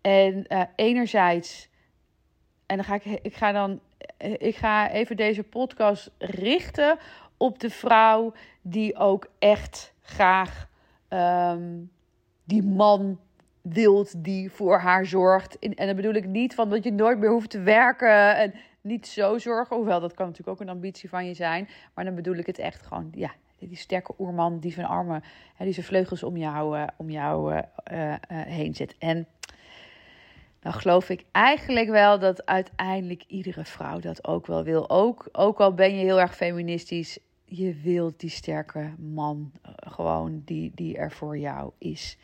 En 0.00 0.44
uh, 0.48 0.62
enerzijds, 0.76 1.68
en 2.66 2.76
dan 2.76 2.84
ga 2.84 2.94
ik, 2.94 3.04
ik 3.04 3.34
ga 3.34 3.52
dan, 3.52 3.80
ik 4.38 4.56
ga 4.56 4.90
even 4.90 5.16
deze 5.16 5.42
podcast 5.42 6.10
richten 6.18 6.98
op 7.36 7.58
de 7.58 7.70
vrouw 7.70 8.32
die 8.62 8.96
ook 8.96 9.30
echt 9.38 9.94
graag 10.00 10.68
um, 11.08 11.90
die 12.44 12.62
man 12.62 13.18
wilt 13.68 14.24
die 14.24 14.50
voor 14.50 14.78
haar 14.78 15.06
zorgt. 15.06 15.58
En 15.58 15.86
dan 15.86 15.96
bedoel 15.96 16.14
ik 16.14 16.26
niet 16.26 16.54
van 16.54 16.70
dat 16.70 16.84
je 16.84 16.92
nooit 16.92 17.18
meer 17.18 17.30
hoeft 17.30 17.50
te 17.50 17.60
werken 17.60 18.36
en 18.36 18.54
niet 18.80 19.06
zo 19.06 19.38
zorgen. 19.38 19.76
Hoewel, 19.76 20.00
dat 20.00 20.14
kan 20.14 20.26
natuurlijk 20.26 20.56
ook 20.56 20.66
een 20.66 20.74
ambitie 20.74 21.08
van 21.08 21.26
je 21.26 21.34
zijn. 21.34 21.68
Maar 21.94 22.04
dan 22.04 22.14
bedoel 22.14 22.36
ik 22.36 22.46
het 22.46 22.58
echt 22.58 22.82
gewoon, 22.82 23.10
ja, 23.14 23.30
die 23.58 23.76
sterke 23.76 24.14
oerman 24.18 24.58
die 24.58 24.72
zijn 24.72 24.86
armen, 24.86 25.22
hè, 25.54 25.64
die 25.64 25.74
zijn 25.74 25.86
vleugels 25.86 26.22
om 26.22 26.36
jou, 26.36 26.78
uh, 26.78 26.86
om 26.96 27.10
jou 27.10 27.54
uh, 27.54 27.60
uh, 27.92 28.14
heen 28.28 28.74
zet. 28.74 28.94
En 28.98 29.26
dan 30.60 30.72
geloof 30.72 31.10
ik 31.10 31.24
eigenlijk 31.32 31.88
wel 31.88 32.18
dat 32.18 32.46
uiteindelijk 32.46 33.24
iedere 33.26 33.64
vrouw 33.64 33.98
dat 33.98 34.26
ook 34.26 34.46
wel 34.46 34.64
wil. 34.64 34.90
Ook, 34.90 35.28
ook 35.32 35.60
al 35.60 35.74
ben 35.74 35.96
je 35.96 36.04
heel 36.04 36.20
erg 36.20 36.36
feministisch, 36.36 37.18
je 37.44 37.74
wilt 37.74 38.20
die 38.20 38.30
sterke 38.30 38.94
man 38.98 39.52
gewoon 39.76 40.42
die, 40.44 40.72
die 40.74 40.96
er 40.96 41.12
voor 41.12 41.38
jou 41.38 41.72
is. 41.78 42.18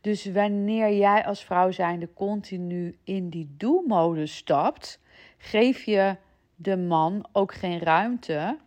Dus 0.00 0.24
wanneer 0.24 0.96
jij 0.96 1.26
als 1.26 1.44
vrouw 1.44 1.70
zijnde 1.70 2.12
continu 2.14 2.98
in 3.04 3.28
die 3.28 3.54
doelmodus 3.56 4.36
stapt, 4.36 5.00
geef 5.38 5.82
je 5.82 6.16
de 6.54 6.76
man 6.76 7.26
ook 7.32 7.54
geen 7.54 7.78
ruimte 7.78 8.58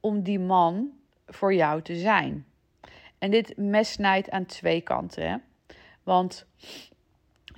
om 0.00 0.22
die 0.22 0.38
man 0.38 0.90
voor 1.26 1.54
jou 1.54 1.82
te 1.82 1.96
zijn. 1.96 2.46
En 3.18 3.30
dit 3.30 3.56
mes 3.56 3.92
snijdt 3.92 4.30
aan 4.30 4.46
twee 4.46 4.80
kanten. 4.80 5.30
Hè? 5.30 5.36
Want 6.02 6.46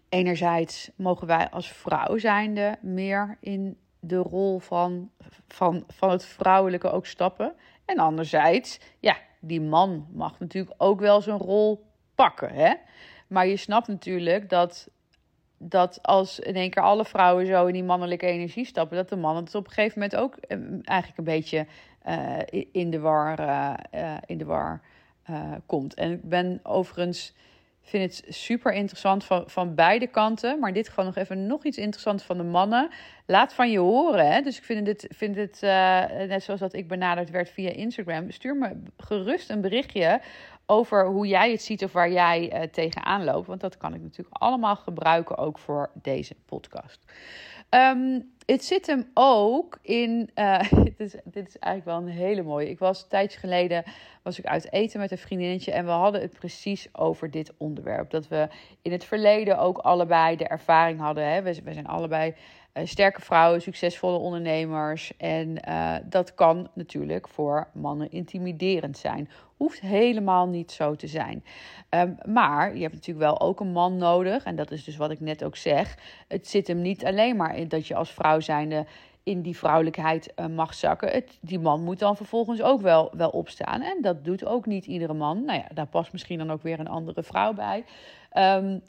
enerzijds 0.08 0.90
mogen 0.96 1.26
wij 1.26 1.50
als 1.50 1.68
vrouw 1.68 2.18
zijnde 2.18 2.78
meer 2.80 3.36
in 3.40 3.76
de 4.00 4.16
rol 4.16 4.58
van, 4.58 5.10
van, 5.48 5.84
van 5.88 6.10
het 6.10 6.24
vrouwelijke 6.24 6.90
ook 6.90 7.06
stappen. 7.06 7.54
En 7.84 7.98
anderzijds, 7.98 8.80
ja, 8.98 9.16
die 9.40 9.60
man 9.60 10.06
mag 10.12 10.38
natuurlijk 10.38 10.74
ook 10.78 11.00
wel 11.00 11.20
zijn 11.20 11.38
rol 11.38 11.84
pakken. 12.14 12.52
Hè? 12.52 12.74
Maar 13.26 13.46
je 13.46 13.56
snapt 13.56 13.88
natuurlijk 13.88 14.48
dat, 14.48 14.88
dat 15.58 15.98
als 16.02 16.38
in 16.38 16.54
één 16.54 16.70
keer 16.70 16.82
alle 16.82 17.04
vrouwen 17.04 17.46
zo 17.46 17.66
in 17.66 17.72
die 17.72 17.84
mannelijke 17.84 18.26
energie 18.26 18.64
stappen, 18.64 18.96
dat 18.96 19.08
de 19.08 19.16
man 19.16 19.36
het 19.36 19.54
op 19.54 19.66
een 19.66 19.72
gegeven 19.72 20.00
moment 20.00 20.18
ook 20.20 20.36
eh, 20.36 20.58
eigenlijk 20.84 21.18
een 21.18 21.24
beetje 21.24 21.66
uh, 22.06 22.64
in 22.72 22.90
de 22.90 23.00
war, 23.00 23.40
uh, 23.94 24.16
in 24.26 24.38
de 24.38 24.44
war 24.44 24.80
komt. 25.66 25.94
En 25.94 26.12
ik 26.12 26.28
ben 26.28 26.60
overigens 26.62 27.34
vind 27.82 28.02
het 28.02 28.34
super 28.34 28.72
interessant 28.72 29.24
van, 29.24 29.44
van 29.46 29.74
beide 29.74 30.06
kanten. 30.06 30.58
Maar 30.58 30.72
dit 30.72 30.88
gewoon 30.88 31.04
nog 31.04 31.16
even 31.16 31.46
nog 31.46 31.64
iets 31.64 31.78
interessants 31.78 32.24
van 32.24 32.36
de 32.36 32.42
mannen. 32.42 32.88
Laat 33.26 33.54
van 33.54 33.70
je 33.70 33.78
horen. 33.78 34.32
Hè? 34.32 34.40
Dus 34.40 34.56
ik 34.58 34.64
vind 34.64 34.86
het, 34.86 35.06
vind 35.08 35.36
het 35.36 35.60
net 36.28 36.42
zoals 36.42 36.60
dat 36.60 36.72
ik 36.72 36.88
benaderd 36.88 37.30
werd 37.30 37.50
via 37.50 37.70
Instagram. 37.70 38.30
Stuur 38.30 38.56
me 38.56 38.82
gerust 38.96 39.50
een 39.50 39.60
berichtje 39.60 40.20
over 40.70 41.06
hoe 41.06 41.26
jij 41.26 41.50
het 41.50 41.62
ziet 41.62 41.84
of 41.84 41.92
waar 41.92 42.10
jij 42.10 42.52
uh, 42.52 42.62
tegenaan 42.62 43.24
loopt. 43.24 43.46
Want 43.46 43.60
dat 43.60 43.76
kan 43.76 43.94
ik 43.94 44.02
natuurlijk 44.02 44.36
allemaal 44.36 44.76
gebruiken 44.76 45.36
ook 45.36 45.58
voor 45.58 45.90
deze 45.94 46.34
podcast. 46.46 47.04
Um, 47.70 48.32
het 48.46 48.64
zit 48.64 48.86
hem 48.86 49.10
ook 49.14 49.78
in. 49.82 50.30
Uh, 50.34 50.60
dit, 50.84 51.00
is, 51.00 51.14
dit 51.24 51.48
is 51.48 51.58
eigenlijk 51.58 51.84
wel 51.84 52.08
een 52.08 52.16
hele 52.16 52.42
mooie. 52.42 52.70
Ik 52.70 52.78
was 52.78 53.02
een 53.02 53.08
tijdje 53.08 53.38
geleden 53.38 53.84
was 54.22 54.38
ik 54.38 54.44
uit 54.44 54.72
eten 54.72 55.00
met 55.00 55.10
een 55.10 55.18
vriendinnetje. 55.18 55.72
En 55.72 55.84
we 55.84 55.90
hadden 55.90 56.20
het 56.20 56.38
precies 56.38 56.88
over 56.92 57.30
dit 57.30 57.52
onderwerp. 57.56 58.10
Dat 58.10 58.28
we 58.28 58.48
in 58.82 58.92
het 58.92 59.04
verleden 59.04 59.58
ook 59.58 59.78
allebei 59.78 60.36
de 60.36 60.46
ervaring 60.46 61.00
hadden. 61.00 61.32
Hè? 61.32 61.42
We 61.42 61.54
zijn 61.54 61.86
allebei 61.86 62.34
uh, 62.74 62.86
sterke 62.86 63.20
vrouwen, 63.20 63.62
succesvolle 63.62 64.18
ondernemers. 64.18 65.16
En 65.16 65.68
uh, 65.68 65.94
dat 66.04 66.34
kan 66.34 66.68
natuurlijk 66.74 67.28
voor 67.28 67.68
mannen 67.72 68.10
intimiderend 68.10 68.98
zijn. 68.98 69.28
Hoeft 69.56 69.80
helemaal 69.80 70.48
niet 70.48 70.72
zo 70.72 70.94
te 70.94 71.06
zijn. 71.06 71.44
Um, 71.90 72.18
maar 72.24 72.74
je 72.74 72.82
hebt 72.82 72.94
natuurlijk 72.94 73.26
wel 73.26 73.40
ook 73.40 73.60
een 73.60 73.72
man 73.72 73.96
nodig. 73.96 74.44
En 74.44 74.56
dat 74.56 74.70
is 74.70 74.84
dus 74.84 74.96
wat 74.96 75.10
ik 75.10 75.20
net 75.20 75.44
ook 75.44 75.56
zeg. 75.56 75.98
Het 76.28 76.48
zit 76.48 76.66
hem 76.66 76.80
niet 76.80 77.04
alleen 77.04 77.36
maar 77.36 77.56
in 77.56 77.68
dat 77.68 77.86
je 77.86 77.94
als 77.94 78.10
vrouw 78.10 78.40
zijnde 78.40 78.86
in 79.22 79.42
die 79.42 79.56
vrouwelijkheid 79.56 80.32
uh, 80.36 80.46
mag 80.46 80.74
zakken. 80.74 81.10
Het, 81.10 81.38
die 81.40 81.58
man 81.58 81.82
moet 81.82 81.98
dan 81.98 82.16
vervolgens 82.16 82.62
ook 82.62 82.80
wel, 82.80 83.10
wel 83.16 83.30
opstaan. 83.30 83.82
En 83.82 83.98
dat 84.02 84.24
doet 84.24 84.44
ook 84.44 84.66
niet 84.66 84.86
iedere 84.86 85.14
man. 85.14 85.44
Nou 85.44 85.58
ja, 85.58 85.66
daar 85.74 85.86
past 85.86 86.12
misschien 86.12 86.38
dan 86.38 86.50
ook 86.50 86.62
weer 86.62 86.80
een 86.80 86.88
andere 86.88 87.22
vrouw 87.22 87.52
bij. 87.52 87.84
Um, 88.34 88.82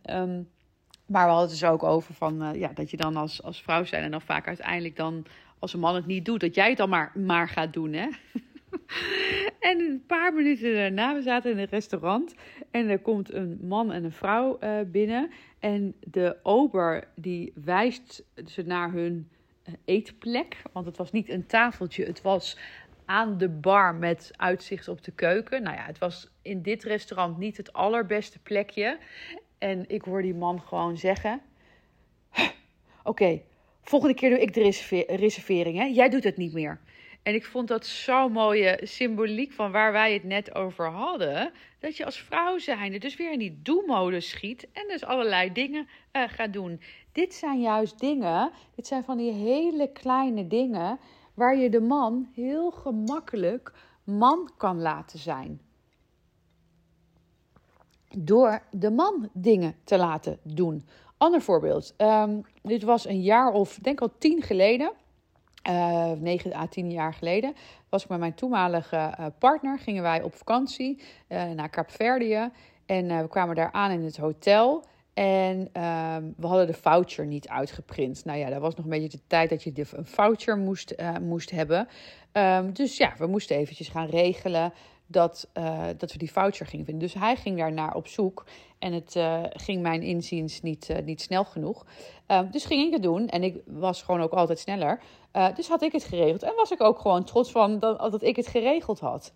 maar 1.11 1.25
we 1.25 1.31
hadden 1.31 1.49
het 1.49 1.59
dus 1.59 1.69
ook 1.69 1.83
over 1.83 2.13
van, 2.13 2.43
uh, 2.43 2.59
ja, 2.59 2.71
dat 2.73 2.91
je 2.91 2.97
dan 2.97 3.15
als, 3.15 3.43
als 3.43 3.61
vrouw 3.61 3.83
zijn 3.83 4.03
en 4.03 4.11
dan 4.11 4.21
vaak 4.21 4.47
uiteindelijk 4.47 4.95
dan, 4.95 5.25
als 5.59 5.73
een 5.73 5.79
man 5.79 5.95
het 5.95 6.05
niet 6.05 6.25
doet, 6.25 6.39
dat 6.39 6.55
jij 6.55 6.69
het 6.69 6.77
dan 6.77 6.89
maar, 6.89 7.11
maar 7.15 7.49
gaat 7.49 7.73
doen, 7.73 7.93
hè? 7.93 8.07
en 9.69 9.79
een 9.79 10.03
paar 10.07 10.33
minuten 10.33 10.73
daarna, 10.73 11.13
we 11.13 11.21
zaten 11.21 11.51
in 11.51 11.57
een 11.57 11.65
restaurant 11.65 12.35
en 12.71 12.89
er 12.89 12.99
komt 12.99 13.33
een 13.33 13.59
man 13.61 13.91
en 13.91 14.03
een 14.03 14.11
vrouw 14.11 14.57
uh, 14.63 14.79
binnen. 14.85 15.31
En 15.59 15.93
de 15.99 16.37
ober 16.43 17.07
die 17.15 17.53
wijst 17.55 18.23
ze 18.45 18.61
naar 18.61 18.91
hun 18.91 19.29
uh, 19.67 19.73
eetplek, 19.85 20.61
want 20.71 20.85
het 20.85 20.97
was 20.97 21.11
niet 21.11 21.29
een 21.29 21.45
tafeltje, 21.45 22.05
het 22.05 22.21
was 22.21 22.57
aan 23.05 23.37
de 23.37 23.49
bar 23.49 23.95
met 23.95 24.31
uitzicht 24.35 24.87
op 24.87 25.03
de 25.03 25.11
keuken. 25.11 25.63
Nou 25.63 25.75
ja, 25.75 25.85
het 25.85 25.97
was 25.97 26.29
in 26.41 26.61
dit 26.61 26.83
restaurant 26.83 27.37
niet 27.37 27.57
het 27.57 27.73
allerbeste 27.73 28.39
plekje. 28.39 28.97
En 29.61 29.83
ik 29.87 30.01
hoor 30.01 30.21
die 30.21 30.35
man 30.35 30.61
gewoon 30.61 30.97
zeggen: 30.97 31.41
Oké, 33.03 33.41
volgende 33.81 34.15
keer 34.15 34.29
doe 34.29 34.39
ik 34.39 34.53
de 34.53 34.73
reservering. 35.07 35.77
Hè? 35.77 35.85
Jij 35.85 36.09
doet 36.09 36.23
het 36.23 36.37
niet 36.37 36.53
meer. 36.53 36.79
En 37.23 37.33
ik 37.33 37.45
vond 37.45 37.67
dat 37.67 37.85
zo'n 37.85 38.31
mooie 38.31 38.79
symboliek 38.83 39.51
van 39.51 39.71
waar 39.71 39.91
wij 39.91 40.13
het 40.13 40.23
net 40.23 40.55
over 40.55 40.89
hadden. 40.89 41.51
Dat 41.79 41.97
je 41.97 42.05
als 42.05 42.21
vrouw 42.21 42.57
zijnde 42.57 42.97
dus 42.97 43.15
weer 43.15 43.31
in 43.31 43.39
die 43.39 43.59
doelmodus 43.61 44.29
schiet. 44.29 44.67
En 44.73 44.87
dus 44.87 45.03
allerlei 45.03 45.51
dingen 45.51 45.87
uh, 46.13 46.23
gaat 46.27 46.53
doen. 46.53 46.81
Dit 47.11 47.33
zijn 47.33 47.61
juist 47.61 47.99
dingen, 47.99 48.51
dit 48.75 48.87
zijn 48.87 49.03
van 49.03 49.17
die 49.17 49.31
hele 49.31 49.91
kleine 49.91 50.47
dingen. 50.47 50.99
Waar 51.33 51.57
je 51.57 51.69
de 51.69 51.81
man 51.81 52.29
heel 52.35 52.71
gemakkelijk 52.71 53.73
man 54.03 54.51
kan 54.57 54.81
laten 54.81 55.19
zijn 55.19 55.61
door 58.17 58.61
de 58.71 58.91
man 58.91 59.29
dingen 59.33 59.75
te 59.83 59.97
laten 59.97 60.37
doen. 60.43 60.85
Ander 61.17 61.41
voorbeeld. 61.41 61.93
Um, 61.97 62.41
dit 62.61 62.83
was 62.83 63.07
een 63.07 63.21
jaar 63.21 63.51
of, 63.53 63.79
denk 63.81 64.01
al 64.01 64.11
tien 64.17 64.41
geleden. 64.41 64.91
uh, 65.69 66.11
9 66.11 66.53
à 66.53 66.67
10 66.67 66.91
jaar 66.91 67.13
geleden, 67.13 67.53
was 67.89 68.03
ik 68.03 68.09
met 68.09 68.19
mijn 68.19 68.33
toenmalige 68.33 69.15
uh, 69.19 69.25
partner. 69.39 69.79
Gingen 69.79 70.03
wij 70.03 70.21
op 70.23 70.35
vakantie 70.35 71.01
uh, 71.29 71.49
naar 71.49 71.69
Kaapverdië. 71.69 72.49
En 72.85 73.21
we 73.21 73.27
kwamen 73.27 73.55
daar 73.55 73.71
aan 73.71 73.91
in 73.91 74.03
het 74.03 74.17
hotel. 74.17 74.83
En 75.13 75.69
ehm, 75.73 76.23
we 76.37 76.47
hadden 76.47 76.67
de 76.67 76.73
voucher 76.73 77.25
niet 77.25 77.47
uitgeprint. 77.47 78.25
Nou 78.25 78.37
ja, 78.39 78.49
dat 78.49 78.61
was 78.61 78.75
nog 78.75 78.85
een 78.85 78.91
beetje 78.91 79.17
de 79.17 79.27
tijd 79.27 79.49
dat 79.49 79.63
je 79.63 79.71
een 79.75 80.05
voucher 80.05 80.57
moest, 80.57 80.95
moest 81.21 81.51
hebben. 81.51 81.87
Um, 82.33 82.73
dus 82.73 82.97
ja, 82.97 83.13
we 83.17 83.27
moesten 83.27 83.55
eventjes 83.55 83.89
gaan 83.89 84.07
regelen 84.07 84.73
dat, 85.11 85.47
uh, 85.53 85.83
dat 85.97 86.11
we 86.11 86.17
die 86.17 86.31
voucher 86.31 86.65
gingen 86.65 86.85
vinden. 86.85 87.03
Dus 87.03 87.21
hij 87.21 87.35
ging 87.35 87.57
daar 87.57 87.71
naar 87.71 87.95
op 87.95 88.07
zoek. 88.07 88.45
En 88.79 88.93
het 88.93 89.15
uh, 89.15 89.43
ging 89.49 89.81
mijn 89.81 90.01
inziens 90.01 90.61
niet, 90.61 90.89
uh, 90.89 90.97
niet 91.05 91.21
snel 91.21 91.45
genoeg. 91.45 91.85
Dus 92.51 92.65
ging 92.65 92.87
ik 92.87 92.93
het 92.93 93.03
doen. 93.03 93.27
En 93.27 93.43
ik 93.43 93.61
was 93.65 94.01
gewoon 94.01 94.21
ook 94.21 94.31
altijd 94.31 94.59
sneller. 94.59 95.01
dus 95.55 95.67
had 95.67 95.81
ik 95.81 95.91
het 95.91 96.03
geregeld. 96.03 96.43
En 96.43 96.53
was 96.55 96.71
ik 96.71 96.81
ook 96.81 96.99
gewoon 96.99 97.23
trots 97.23 97.51
van 97.51 97.79
dat, 97.79 97.99
dat 97.99 98.21
ik 98.21 98.35
het 98.35 98.47
geregeld 98.47 98.99
had. 98.99 99.33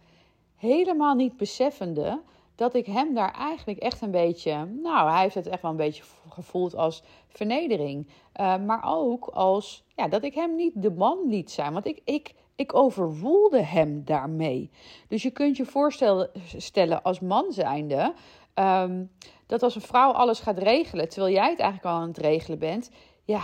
Helemaal 0.55 1.15
niet 1.15 1.37
beseffende 1.37 2.21
dat 2.55 2.73
ik 2.73 2.85
hem 2.85 3.13
daar 3.13 3.33
eigenlijk 3.33 3.79
echt 3.79 4.01
een 4.01 4.11
beetje. 4.11 4.65
Nou, 4.65 5.09
hij 5.09 5.21
heeft 5.21 5.35
het 5.35 5.47
echt 5.47 5.61
wel 5.61 5.71
een 5.71 5.77
beetje 5.77 6.03
gevoeld 6.29 6.75
als 6.75 7.03
vernedering. 7.27 8.07
maar 8.37 8.81
ook 8.85 9.25
als 9.25 9.83
ja, 9.95 10.07
dat 10.07 10.23
ik 10.23 10.33
hem 10.33 10.55
niet 10.55 10.81
de 10.81 10.91
man 10.91 11.19
liet 11.27 11.51
zijn. 11.51 11.73
Want 11.73 11.85
ik. 11.85 12.01
ik 12.03 12.33
ik 12.55 12.75
overwoelde 12.75 13.61
hem 13.61 14.05
daarmee. 14.05 14.71
Dus 15.07 15.23
je 15.23 15.31
kunt 15.31 15.57
je 15.57 15.65
voorstellen 15.65 17.03
als 17.03 17.19
man 17.19 17.51
zijnde... 17.51 18.13
Um, 18.59 19.11
dat 19.45 19.63
als 19.63 19.75
een 19.75 19.81
vrouw 19.81 20.11
alles 20.11 20.39
gaat 20.39 20.57
regelen... 20.57 21.09
terwijl 21.09 21.33
jij 21.33 21.49
het 21.49 21.59
eigenlijk 21.59 21.95
al 21.95 22.01
aan 22.01 22.07
het 22.07 22.17
regelen 22.17 22.59
bent... 22.59 22.91
ja, 23.23 23.41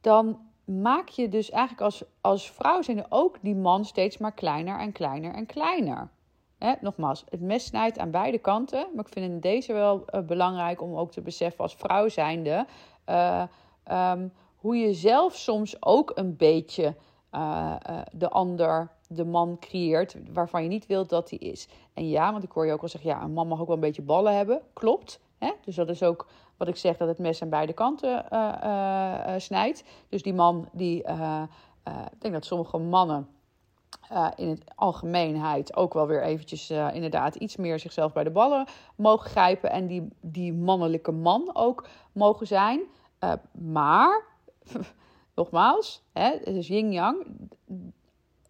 dan 0.00 0.38
maak 0.64 1.08
je 1.08 1.28
dus 1.28 1.50
eigenlijk 1.50 1.82
als, 1.82 2.02
als 2.20 2.50
vrouw 2.50 2.82
zijnde 2.82 3.06
ook 3.08 3.36
die 3.40 3.54
man 3.54 3.84
steeds 3.84 4.18
maar 4.18 4.32
kleiner 4.32 4.78
en 4.78 4.92
kleiner 4.92 5.34
en 5.34 5.46
kleiner. 5.46 6.08
Nogmaals, 6.80 7.24
het 7.28 7.40
mes 7.40 7.64
snijdt 7.64 7.98
aan 7.98 8.10
beide 8.10 8.38
kanten. 8.38 8.86
Maar 8.94 9.04
ik 9.06 9.12
vind 9.12 9.26
in 9.26 9.40
deze 9.40 9.72
wel 9.72 10.04
uh, 10.14 10.20
belangrijk 10.20 10.82
om 10.82 10.96
ook 10.96 11.12
te 11.12 11.20
beseffen 11.20 11.60
als 11.60 11.74
vrouw 11.74 12.08
zijnde... 12.08 12.66
Uh, 13.08 13.42
hoe 14.56 14.76
je 14.76 14.94
zelf 14.94 15.34
soms 15.34 15.82
ook 15.82 16.12
een 16.14 16.36
beetje 16.36 16.94
uh, 17.34 17.74
uh, 17.90 18.00
de 18.12 18.28
ander, 18.28 18.90
de 19.08 19.24
man 19.24 19.56
creëert 19.60 20.16
waarvan 20.32 20.62
je 20.62 20.68
niet 20.68 20.86
wilt 20.86 21.08
dat 21.08 21.30
hij 21.30 21.38
is. 21.38 21.68
En 21.94 22.08
ja, 22.08 22.32
want 22.32 22.44
ik 22.44 22.50
hoor 22.50 22.66
je 22.66 22.72
ook 22.72 22.82
al 22.82 22.88
zeggen, 22.88 23.10
ja, 23.10 23.22
een 23.22 23.32
man 23.32 23.48
mag 23.48 23.60
ook 23.60 23.66
wel 23.66 23.74
een 23.74 23.82
beetje 23.82 24.02
ballen 24.02 24.36
hebben. 24.36 24.60
Klopt. 24.72 25.20
Hè? 25.38 25.52
Dus 25.64 25.74
dat 25.74 25.88
is 25.88 26.02
ook 26.02 26.26
wat 26.56 26.68
ik 26.68 26.76
zeg, 26.76 26.96
dat 26.96 27.08
het 27.08 27.18
mes 27.18 27.42
aan 27.42 27.48
beide 27.48 27.72
kanten 27.72 28.24
uh, 28.32 29.34
snijdt. 29.36 29.84
Dus 30.08 30.22
die 30.22 30.34
man, 30.34 30.68
die, 30.72 30.98
ik 30.98 32.20
denk 32.20 32.34
dat 32.34 32.44
sommige 32.44 32.78
mannen 32.78 33.28
in 34.34 34.48
het 34.48 34.62
algemeenheid 34.74 35.76
ook 35.76 35.94
wel 35.94 36.06
weer 36.06 36.22
eventjes 36.22 36.70
inderdaad 36.70 37.34
iets 37.34 37.56
meer 37.56 37.78
zichzelf 37.78 38.12
bij 38.12 38.24
de 38.24 38.30
ballen 38.30 38.66
mogen 38.96 39.30
grijpen. 39.30 39.70
En 39.70 39.86
die, 39.86 40.08
die 40.20 40.54
mannelijke 40.54 41.12
man 41.12 41.50
ook 41.52 41.86
mogen 42.12 42.46
zijn. 42.46 42.80
maar 43.52 44.24
nogmaals, 45.38 46.02
hè, 46.12 46.30
het 46.30 46.46
is 46.46 46.68
yin-yang. 46.68 47.26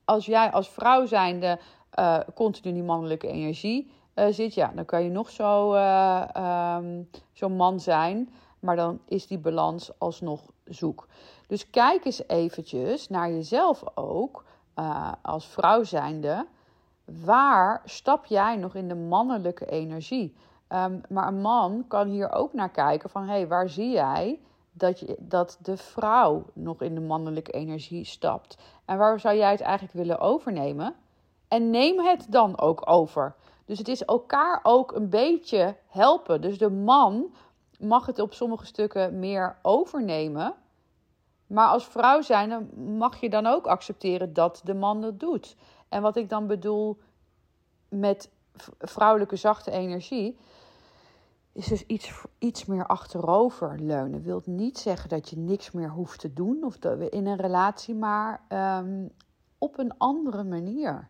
Als 0.04 0.26
jij 0.26 0.50
als 0.52 0.68
vrouw 0.68 1.06
zijnde 1.06 1.58
uh, 1.98 2.18
continu 2.34 2.72
die 2.74 2.82
mannelijke 2.82 3.26
energie 3.26 3.90
uh, 4.14 4.26
zit, 4.30 4.54
ja, 4.54 4.72
dan 4.74 4.84
kan 4.84 5.02
je 5.02 5.10
nog 5.10 5.30
zo, 5.30 5.74
uh, 5.74 6.76
um, 6.76 7.10
zo'n 7.32 7.56
man 7.56 7.80
zijn, 7.80 8.30
maar 8.60 8.76
dan 8.76 9.00
is 9.04 9.26
die 9.26 9.38
balans 9.38 9.98
alsnog 9.98 10.40
zoek. 10.64 11.06
Dus 11.46 11.70
kijk 11.70 12.04
eens 12.04 12.28
eventjes 12.28 13.08
naar 13.08 13.30
jezelf 13.30 13.82
ook, 13.94 14.44
als 15.22 15.46
vrouw 15.46 15.82
zijnde. 15.82 16.46
Waar 17.24 17.82
stap 17.84 18.26
jij 18.26 18.56
nog 18.56 18.74
in 18.74 18.88
de 18.88 18.94
mannelijke 18.94 19.66
energie? 19.66 20.36
Um, 20.68 21.00
maar 21.08 21.26
een 21.26 21.40
man 21.40 21.84
kan 21.88 22.08
hier 22.08 22.32
ook 22.32 22.52
naar 22.52 22.70
kijken 22.70 23.10
van, 23.10 23.22
hé, 23.22 23.32
hey, 23.32 23.48
waar 23.48 23.68
zie 23.68 23.90
jij 23.90 24.40
dat, 24.78 25.00
je, 25.00 25.16
dat 25.18 25.58
de 25.62 25.76
vrouw 25.76 26.44
nog 26.52 26.82
in 26.82 26.94
de 26.94 27.00
mannelijke 27.00 27.52
energie 27.52 28.04
stapt. 28.04 28.58
En 28.84 28.98
waar 28.98 29.20
zou 29.20 29.36
jij 29.36 29.50
het 29.50 29.60
eigenlijk 29.60 29.94
willen 29.94 30.18
overnemen? 30.18 30.94
En 31.48 31.70
neem 31.70 31.98
het 31.98 32.26
dan 32.28 32.60
ook 32.60 32.90
over. 32.90 33.34
Dus 33.64 33.78
het 33.78 33.88
is 33.88 34.04
elkaar 34.04 34.60
ook 34.62 34.92
een 34.92 35.08
beetje 35.08 35.76
helpen. 35.86 36.40
Dus 36.40 36.58
de 36.58 36.70
man 36.70 37.34
mag 37.78 38.06
het 38.06 38.18
op 38.18 38.32
sommige 38.32 38.66
stukken 38.66 39.18
meer 39.18 39.58
overnemen. 39.62 40.54
Maar 41.46 41.68
als 41.68 41.86
vrouw 41.86 42.20
zijn, 42.20 42.70
mag 42.98 43.20
je 43.20 43.30
dan 43.30 43.46
ook 43.46 43.66
accepteren 43.66 44.32
dat 44.32 44.60
de 44.64 44.74
man 44.74 45.00
dat 45.00 45.20
doet. 45.20 45.56
En 45.88 46.02
wat 46.02 46.16
ik 46.16 46.28
dan 46.28 46.46
bedoel 46.46 46.98
met 47.88 48.30
vrouwelijke 48.78 49.36
zachte 49.36 49.70
energie, 49.70 50.38
is 51.58 51.66
dus 51.66 51.86
iets, 51.86 52.24
iets 52.38 52.64
meer 52.66 52.86
achterover 52.86 53.80
leunen. 53.80 54.22
Wilt 54.22 54.46
niet 54.46 54.78
zeggen 54.78 55.08
dat 55.08 55.28
je 55.28 55.36
niks 55.36 55.70
meer 55.70 55.90
hoeft 55.90 56.20
te 56.20 56.32
doen 56.32 56.64
of 56.64 56.76
in 57.10 57.26
een 57.26 57.36
relatie, 57.36 57.94
maar 57.94 58.40
um, 58.82 59.10
op 59.58 59.78
een 59.78 59.98
andere 59.98 60.44
manier. 60.44 61.08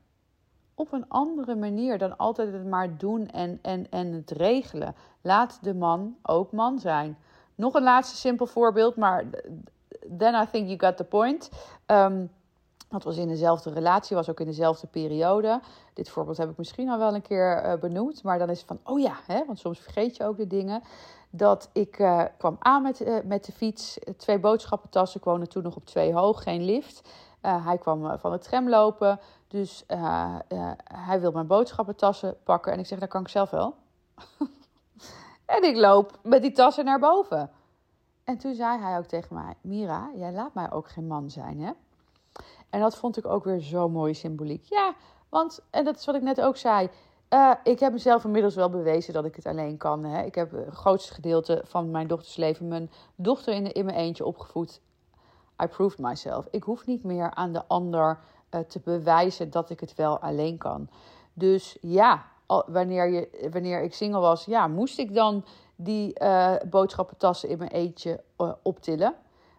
Op 0.75 0.93
een 0.93 1.09
andere 1.09 1.57
manier 1.57 1.99
dan 1.99 2.17
altijd 2.17 2.53
het 2.53 2.67
maar 2.67 2.99
doen 2.99 3.27
en, 3.27 3.59
en, 3.63 3.91
en 3.91 4.13
het 4.13 4.31
regelen. 4.31 4.95
Laat 5.21 5.59
de 5.63 5.75
man 5.75 6.17
ook 6.23 6.53
man 6.53 6.79
zijn. 6.79 7.19
Nog 7.55 7.75
een 7.75 7.83
laatste 7.83 8.17
simpel 8.17 8.47
voorbeeld, 8.47 8.97
maar 8.97 9.25
then 10.19 10.35
I 10.35 10.47
think 10.51 10.67
you 10.67 10.79
got 10.79 10.97
the 10.97 11.05
point. 11.05 11.51
Um, 11.87 12.31
dat 12.89 13.05
was 13.05 13.17
in 13.17 13.29
dezelfde 13.29 13.71
relatie, 13.71 14.17
was 14.17 14.31
ook 14.31 14.41
in 14.41 14.47
dezelfde 14.47 14.87
periode. 14.87 15.61
Dit 15.95 16.09
voorbeeld 16.09 16.37
heb 16.37 16.51
ik 16.51 16.57
misschien 16.57 16.89
al 16.89 16.99
wel 16.99 17.15
een 17.15 17.23
keer 17.23 17.65
uh, 17.65 17.81
benoemd. 17.81 18.23
Maar 18.23 18.39
dan 18.39 18.51
is 18.51 18.59
het 18.59 18.67
van, 18.67 18.81
oh 18.85 19.01
ja, 19.01 19.15
hè, 19.27 19.45
want 19.45 19.59
soms 19.59 19.79
vergeet 19.79 20.17
je 20.17 20.25
ook 20.25 20.37
de 20.37 20.47
dingen. 20.47 20.83
Dat 21.31 21.71
ik 21.73 21.99
uh, 21.99 22.25
kwam 22.39 22.57
aan 22.59 22.83
met, 22.83 23.01
uh, 23.01 23.17
met 23.25 23.45
de 23.45 23.53
fiets, 23.53 23.99
twee 24.17 24.39
boodschappentassen. 24.39 25.21
Ik 25.21 25.27
woonde 25.27 25.47
toen 25.47 25.63
nog 25.63 25.77
op 25.77 25.85
twee 25.85 26.13
hoog, 26.13 26.43
geen 26.43 26.65
lift. 26.65 27.09
hij 27.41 27.79
kwam 27.79 28.19
van 28.19 28.31
de 28.31 28.39
tram 28.39 28.69
lopen, 28.69 29.21
dus 29.49 29.85
hij 30.85 31.21
wil 31.21 31.33
mijn 31.33 31.47
boodschappentassen 31.47 32.37
pakken. 32.45 32.73
En 32.73 32.79
ik 32.79 32.87
zeg, 32.87 32.99
dat 32.99 33.09
kan 33.09 33.21
ik 33.21 33.29
zelf 33.29 33.51
wel. 33.51 33.75
en 35.57 35.63
ik 35.63 35.77
loop 35.77 36.19
met 36.23 36.43
die 36.43 36.53
tassen 36.53 36.85
naar 36.85 36.99
boven. 36.99 37.51
En 38.25 38.39
toen 38.39 38.55
zei 38.55 38.79
hij 38.79 38.99
ook 38.99 39.07
tegen 39.07 39.35
mij, 39.35 39.55
Mira, 39.61 40.11
jij 40.15 40.33
laat 40.33 40.55
mij 40.55 40.71
ook 40.71 40.89
geen 40.89 41.07
man 41.07 41.31
zijn, 41.31 41.61
hè? 41.61 41.73
En 42.71 42.81
dat 42.81 42.97
vond 42.97 43.17
ik 43.17 43.27
ook 43.27 43.45
weer 43.45 43.61
zo 43.61 43.89
mooie 43.89 44.15
symboliek. 44.15 44.65
Ja, 44.65 44.95
want, 45.29 45.61
en 45.71 45.85
dat 45.85 45.97
is 45.97 46.05
wat 46.05 46.15
ik 46.15 46.23
net 46.23 46.41
ook 46.41 46.57
zei. 46.57 46.89
Uh, 47.31 47.53
ik 47.65 47.81
heb 47.81 47.93
mezelf 47.93 48.25
inmiddels 48.25 48.55
wel 48.55 48.71
bewezen 48.71 49.13
dat 49.13 49.25
ik 49.25 49.37
het 49.37 49.47
alleen 49.47 49.77
kan. 49.77 50.05
Hè. 50.05 50.23
Ik 50.23 50.35
heb 50.35 50.51
het 50.51 50.75
grootste 50.75 51.15
gedeelte 51.15 51.63
van 51.65 51.91
mijn 51.91 52.07
dochters 52.07 52.37
leven 52.37 52.69
mijn 52.69 52.91
dochter 53.15 53.55
in, 53.55 53.73
in 53.73 53.85
mijn 53.85 53.97
eentje 53.97 54.25
opgevoed. 54.25 54.81
I 55.63 55.67
proved 55.67 55.99
myself. 55.99 56.47
Ik 56.51 56.63
hoef 56.63 56.87
niet 56.87 57.05
meer 57.05 57.31
aan 57.35 57.53
de 57.53 57.63
ander 57.67 58.19
uh, 58.51 58.61
te 58.61 58.81
bewijzen 58.85 59.51
dat 59.51 59.71
ik 59.71 59.81
het 59.81 59.95
wel 59.95 60.19
alleen 60.19 60.59
kan. 60.59 60.89
Dus 61.33 61.79
ja, 61.81 62.25
wanneer, 62.67 63.09
je, 63.09 63.49
wanneer 63.53 63.83
ik 63.83 63.95
single 63.95 64.21
was, 64.21 64.45
ja, 64.45 64.67
moest 64.67 64.99
ik 64.99 65.15
dan 65.15 65.45
die 65.77 66.21
uh, 66.23 66.55
boodschappentassen 66.71 67.49
in 67.49 67.59
mijn 67.59 67.71
eentje 67.71 68.21
optillen. 68.63 69.15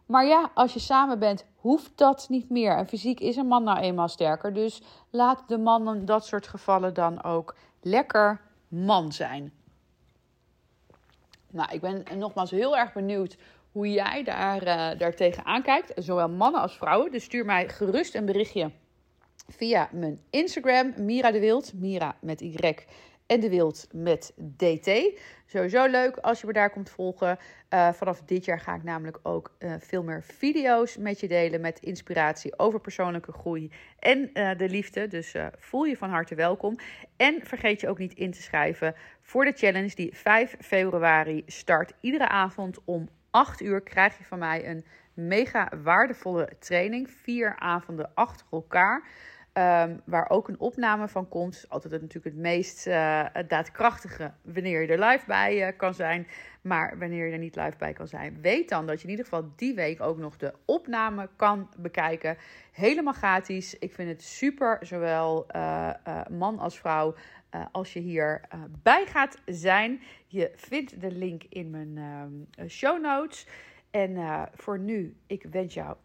Maar 0.10 0.26
ja, 0.26 0.52
als 0.54 0.74
je 0.74 0.80
samen 0.80 1.20
bent, 1.20 1.46
hoeft 1.56 1.98
dat 1.98 2.26
niet 2.30 2.50
meer. 2.50 2.78
En 2.78 2.88
fysiek 2.88 3.20
is 3.20 3.36
een 3.36 3.48
man 3.48 3.64
nou 3.64 3.80
eenmaal 3.80 4.08
sterker. 4.08 4.54
Dus 4.54 4.82
laat 5.10 5.44
de 5.48 5.58
man 5.58 5.96
in 5.96 6.06
dat 6.06 6.26
soort 6.26 6.48
gevallen 6.48 6.94
dan 6.94 7.24
ook 7.24 7.56
lekker 7.82 8.42
man 8.68 9.12
zijn. 9.12 9.54
Nou, 11.50 11.72
ik 11.72 11.82
ben 11.82 12.04
nogmaals 12.18 12.52
heel 12.52 12.78
erg 12.78 12.94
benieuwd 12.94 13.38
hoe 13.72 13.92
jij 13.92 14.24
daar, 14.24 14.62
uh, 14.62 15.00
daar 15.00 15.16
tegenaan 15.16 15.62
kijkt. 15.62 15.92
Zowel 15.96 16.30
mannen 16.30 16.62
als 16.62 16.78
vrouwen. 16.78 17.12
Dus 17.12 17.24
stuur 17.24 17.46
mij 17.46 17.70
gerust 17.70 18.16
een 18.16 18.26
berichtje 18.26 18.72
via 19.48 19.90
mijn 19.92 20.22
Instagram, 20.30 20.94
Mira 20.98 21.32
de 21.32 21.40
Wild. 21.40 21.74
Mira 21.74 22.16
met 22.22 22.42
Y 22.42 22.76
en 23.30 23.40
de 23.40 23.50
Wild 23.50 23.88
met 23.92 24.34
DT. 24.58 25.20
Sowieso 25.46 25.86
leuk 25.86 26.18
als 26.18 26.42
je 26.42 26.48
me 26.48 26.54
daar 26.54 26.70
komt 26.70 26.90
volgen. 26.90 27.38
Uh, 27.70 27.92
vanaf 27.92 28.22
dit 28.22 28.46
jaar 28.46 28.60
ga 28.60 28.76
ik 28.76 28.84
namelijk 28.84 29.20
ook 29.24 29.56
uh, 29.60 29.74
veel 29.80 30.04
meer 30.04 30.24
video's 30.24 30.98
met 30.98 31.20
je 31.20 31.28
delen 31.28 31.62
met 31.62 31.80
inspiratie 31.80 32.60
over 32.60 32.80
persoonlijke 32.80 33.32
groei 33.32 33.72
en 34.00 34.30
uh, 34.34 34.58
de 34.58 34.70
liefde. 34.70 35.08
Dus 35.08 35.36
voel 35.58 35.84
je 35.84 35.98
van 35.98 36.10
harte 36.10 36.36
welkom. 36.36 36.78
En 37.18 37.40
vergeet 37.44 37.82
je 37.82 37.90
ook 37.90 37.98
niet 37.98 38.14
in 38.14 38.32
te 38.32 38.42
schrijven 38.42 38.96
voor 39.22 39.46
de 39.46 39.54
challenge 39.56 39.96
die 39.96 40.16
5 40.16 40.56
februari 40.60 41.44
start. 41.46 41.94
Iedere 42.02 42.28
avond 42.28 42.78
om 42.86 43.10
8 43.32 43.62
uur 43.62 43.82
krijg 43.82 44.18
je 44.18 44.24
van 44.24 44.40
mij 44.40 44.70
een 44.70 44.86
mega 45.14 45.72
waardevolle 45.84 46.50
training. 46.60 47.10
Vier 47.10 47.56
avonden 47.60 48.12
achter 48.14 48.46
elkaar. 48.52 49.04
Ehm, 49.60 49.98
waar 50.06 50.30
ook 50.30 50.48
een 50.48 50.60
opname 50.60 51.08
van 51.08 51.28
komt. 51.28 51.66
Altijd 51.68 51.94
het, 51.94 52.02
natuurlijk 52.02 52.36
het 52.36 52.44
meest 52.44 52.88
uh, 52.88 53.26
daadkrachtige 53.48 54.32
wanneer 54.42 54.82
je 54.82 54.88
er 54.88 55.06
live 55.06 55.26
bij 55.28 55.68
uh, 55.68 55.78
kan 55.78 55.94
zijn. 55.94 56.28
Maar 56.62 56.98
wanneer 57.00 57.26
je 57.26 57.32
er 57.32 57.38
niet 57.38 57.56
live 57.56 57.78
bij 57.78 57.94
kan 57.94 58.08
zijn, 58.08 58.42
weet 58.42 58.70
dan 58.70 58.86
dat 58.86 58.98
je 58.98 59.04
in 59.04 59.10
ieder 59.10 59.26
geval 59.26 59.52
die 59.56 59.74
week 59.74 60.02
ook 60.02 60.18
nog 60.18 60.38
de 60.38 60.54
opname 60.66 61.30
kan 61.36 61.70
bekijken. 61.78 62.38
Helemaal 62.72 63.14
gratis. 63.14 63.78
Ik 63.78 63.94
vind 63.94 64.10
het 64.10 64.24
super, 64.24 64.78
zowel 64.82 65.48
uh, 65.56 65.92
man 66.30 66.60
als 66.60 66.80
vrouw. 66.80 67.16
Als 67.72 67.94
je 67.94 68.00
hierbij 68.00 68.70
bij 68.84 69.06
gaat 69.06 69.38
zijn. 69.46 70.02
Je 70.28 70.52
vindt 70.56 71.02
de 71.02 71.12
link 71.12 71.44
in 71.50 71.70
mijn 71.70 71.98
uh, 72.60 72.68
show 72.68 73.02
notes. 73.02 73.48
En 73.92 74.18
voor 74.54 74.80
nu, 74.80 75.16
ik 75.28 75.44
wens 75.52 75.74
jou 75.74 75.96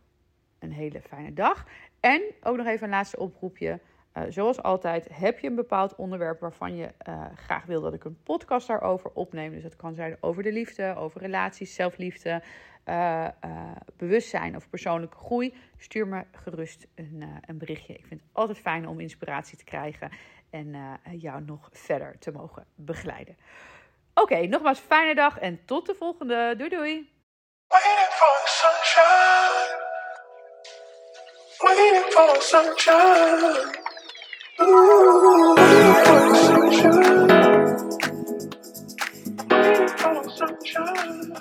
een 0.58 0.72
hele 0.72 1.00
fijne 1.00 1.32
dag. 1.32 1.66
En 2.04 2.22
ook 2.42 2.56
nog 2.56 2.66
even 2.66 2.84
een 2.84 2.90
laatste 2.90 3.18
oproepje. 3.18 3.80
zoals 4.28 4.62
altijd, 4.62 5.08
heb 5.12 5.38
je 5.38 5.48
een 5.48 5.54
bepaald 5.54 5.94
onderwerp 5.94 6.40
waarvan 6.40 6.76
je 6.76 6.88
graag 7.34 7.64
wil 7.64 7.80
dat 7.80 7.94
ik 7.94 8.04
een 8.04 8.22
podcast 8.22 8.66
daarover 8.66 9.10
opneem. 9.14 9.52
Dus 9.52 9.62
dat 9.62 9.76
kan 9.76 9.94
zijn 9.94 10.16
over 10.20 10.42
de 10.42 10.52
liefde, 10.52 10.94
over 10.96 11.20
relaties, 11.20 11.74
zelfliefde, 11.74 12.42
bewustzijn 13.96 14.56
of 14.56 14.70
persoonlijke 14.70 15.16
groei. 15.16 15.54
Stuur 15.78 16.06
me 16.06 16.24
gerust 16.32 16.86
een, 16.94 17.24
een 17.46 17.58
berichtje. 17.58 17.94
Ik 17.94 18.06
vind 18.06 18.20
het 18.20 18.30
altijd 18.32 18.58
fijn 18.58 18.88
om 18.88 19.00
inspiratie 19.00 19.58
te 19.58 19.64
krijgen 19.64 20.10
en 20.50 20.76
jou 21.10 21.42
nog 21.42 21.68
verder 21.72 22.18
te 22.18 22.32
mogen 22.32 22.66
begeleiden. 22.74 23.36
Oké, 24.14 24.46
nogmaals 24.46 24.78
fijne 24.78 25.14
dag 25.14 25.38
en 25.38 25.64
tot 25.64 25.86
de 25.86 25.94
volgende. 25.94 26.54
Doei 26.56 26.70
doei. 26.70 27.12
Waiting 31.76 32.12
for 32.12 32.40
sunshine. 32.42 33.74
Ooh, 34.62 35.54
waiting 35.56 35.94
for 36.04 36.36
sunshine. 36.36 37.28
Waiting 39.50 39.88
for 39.98 40.30
sunshine. 40.30 41.32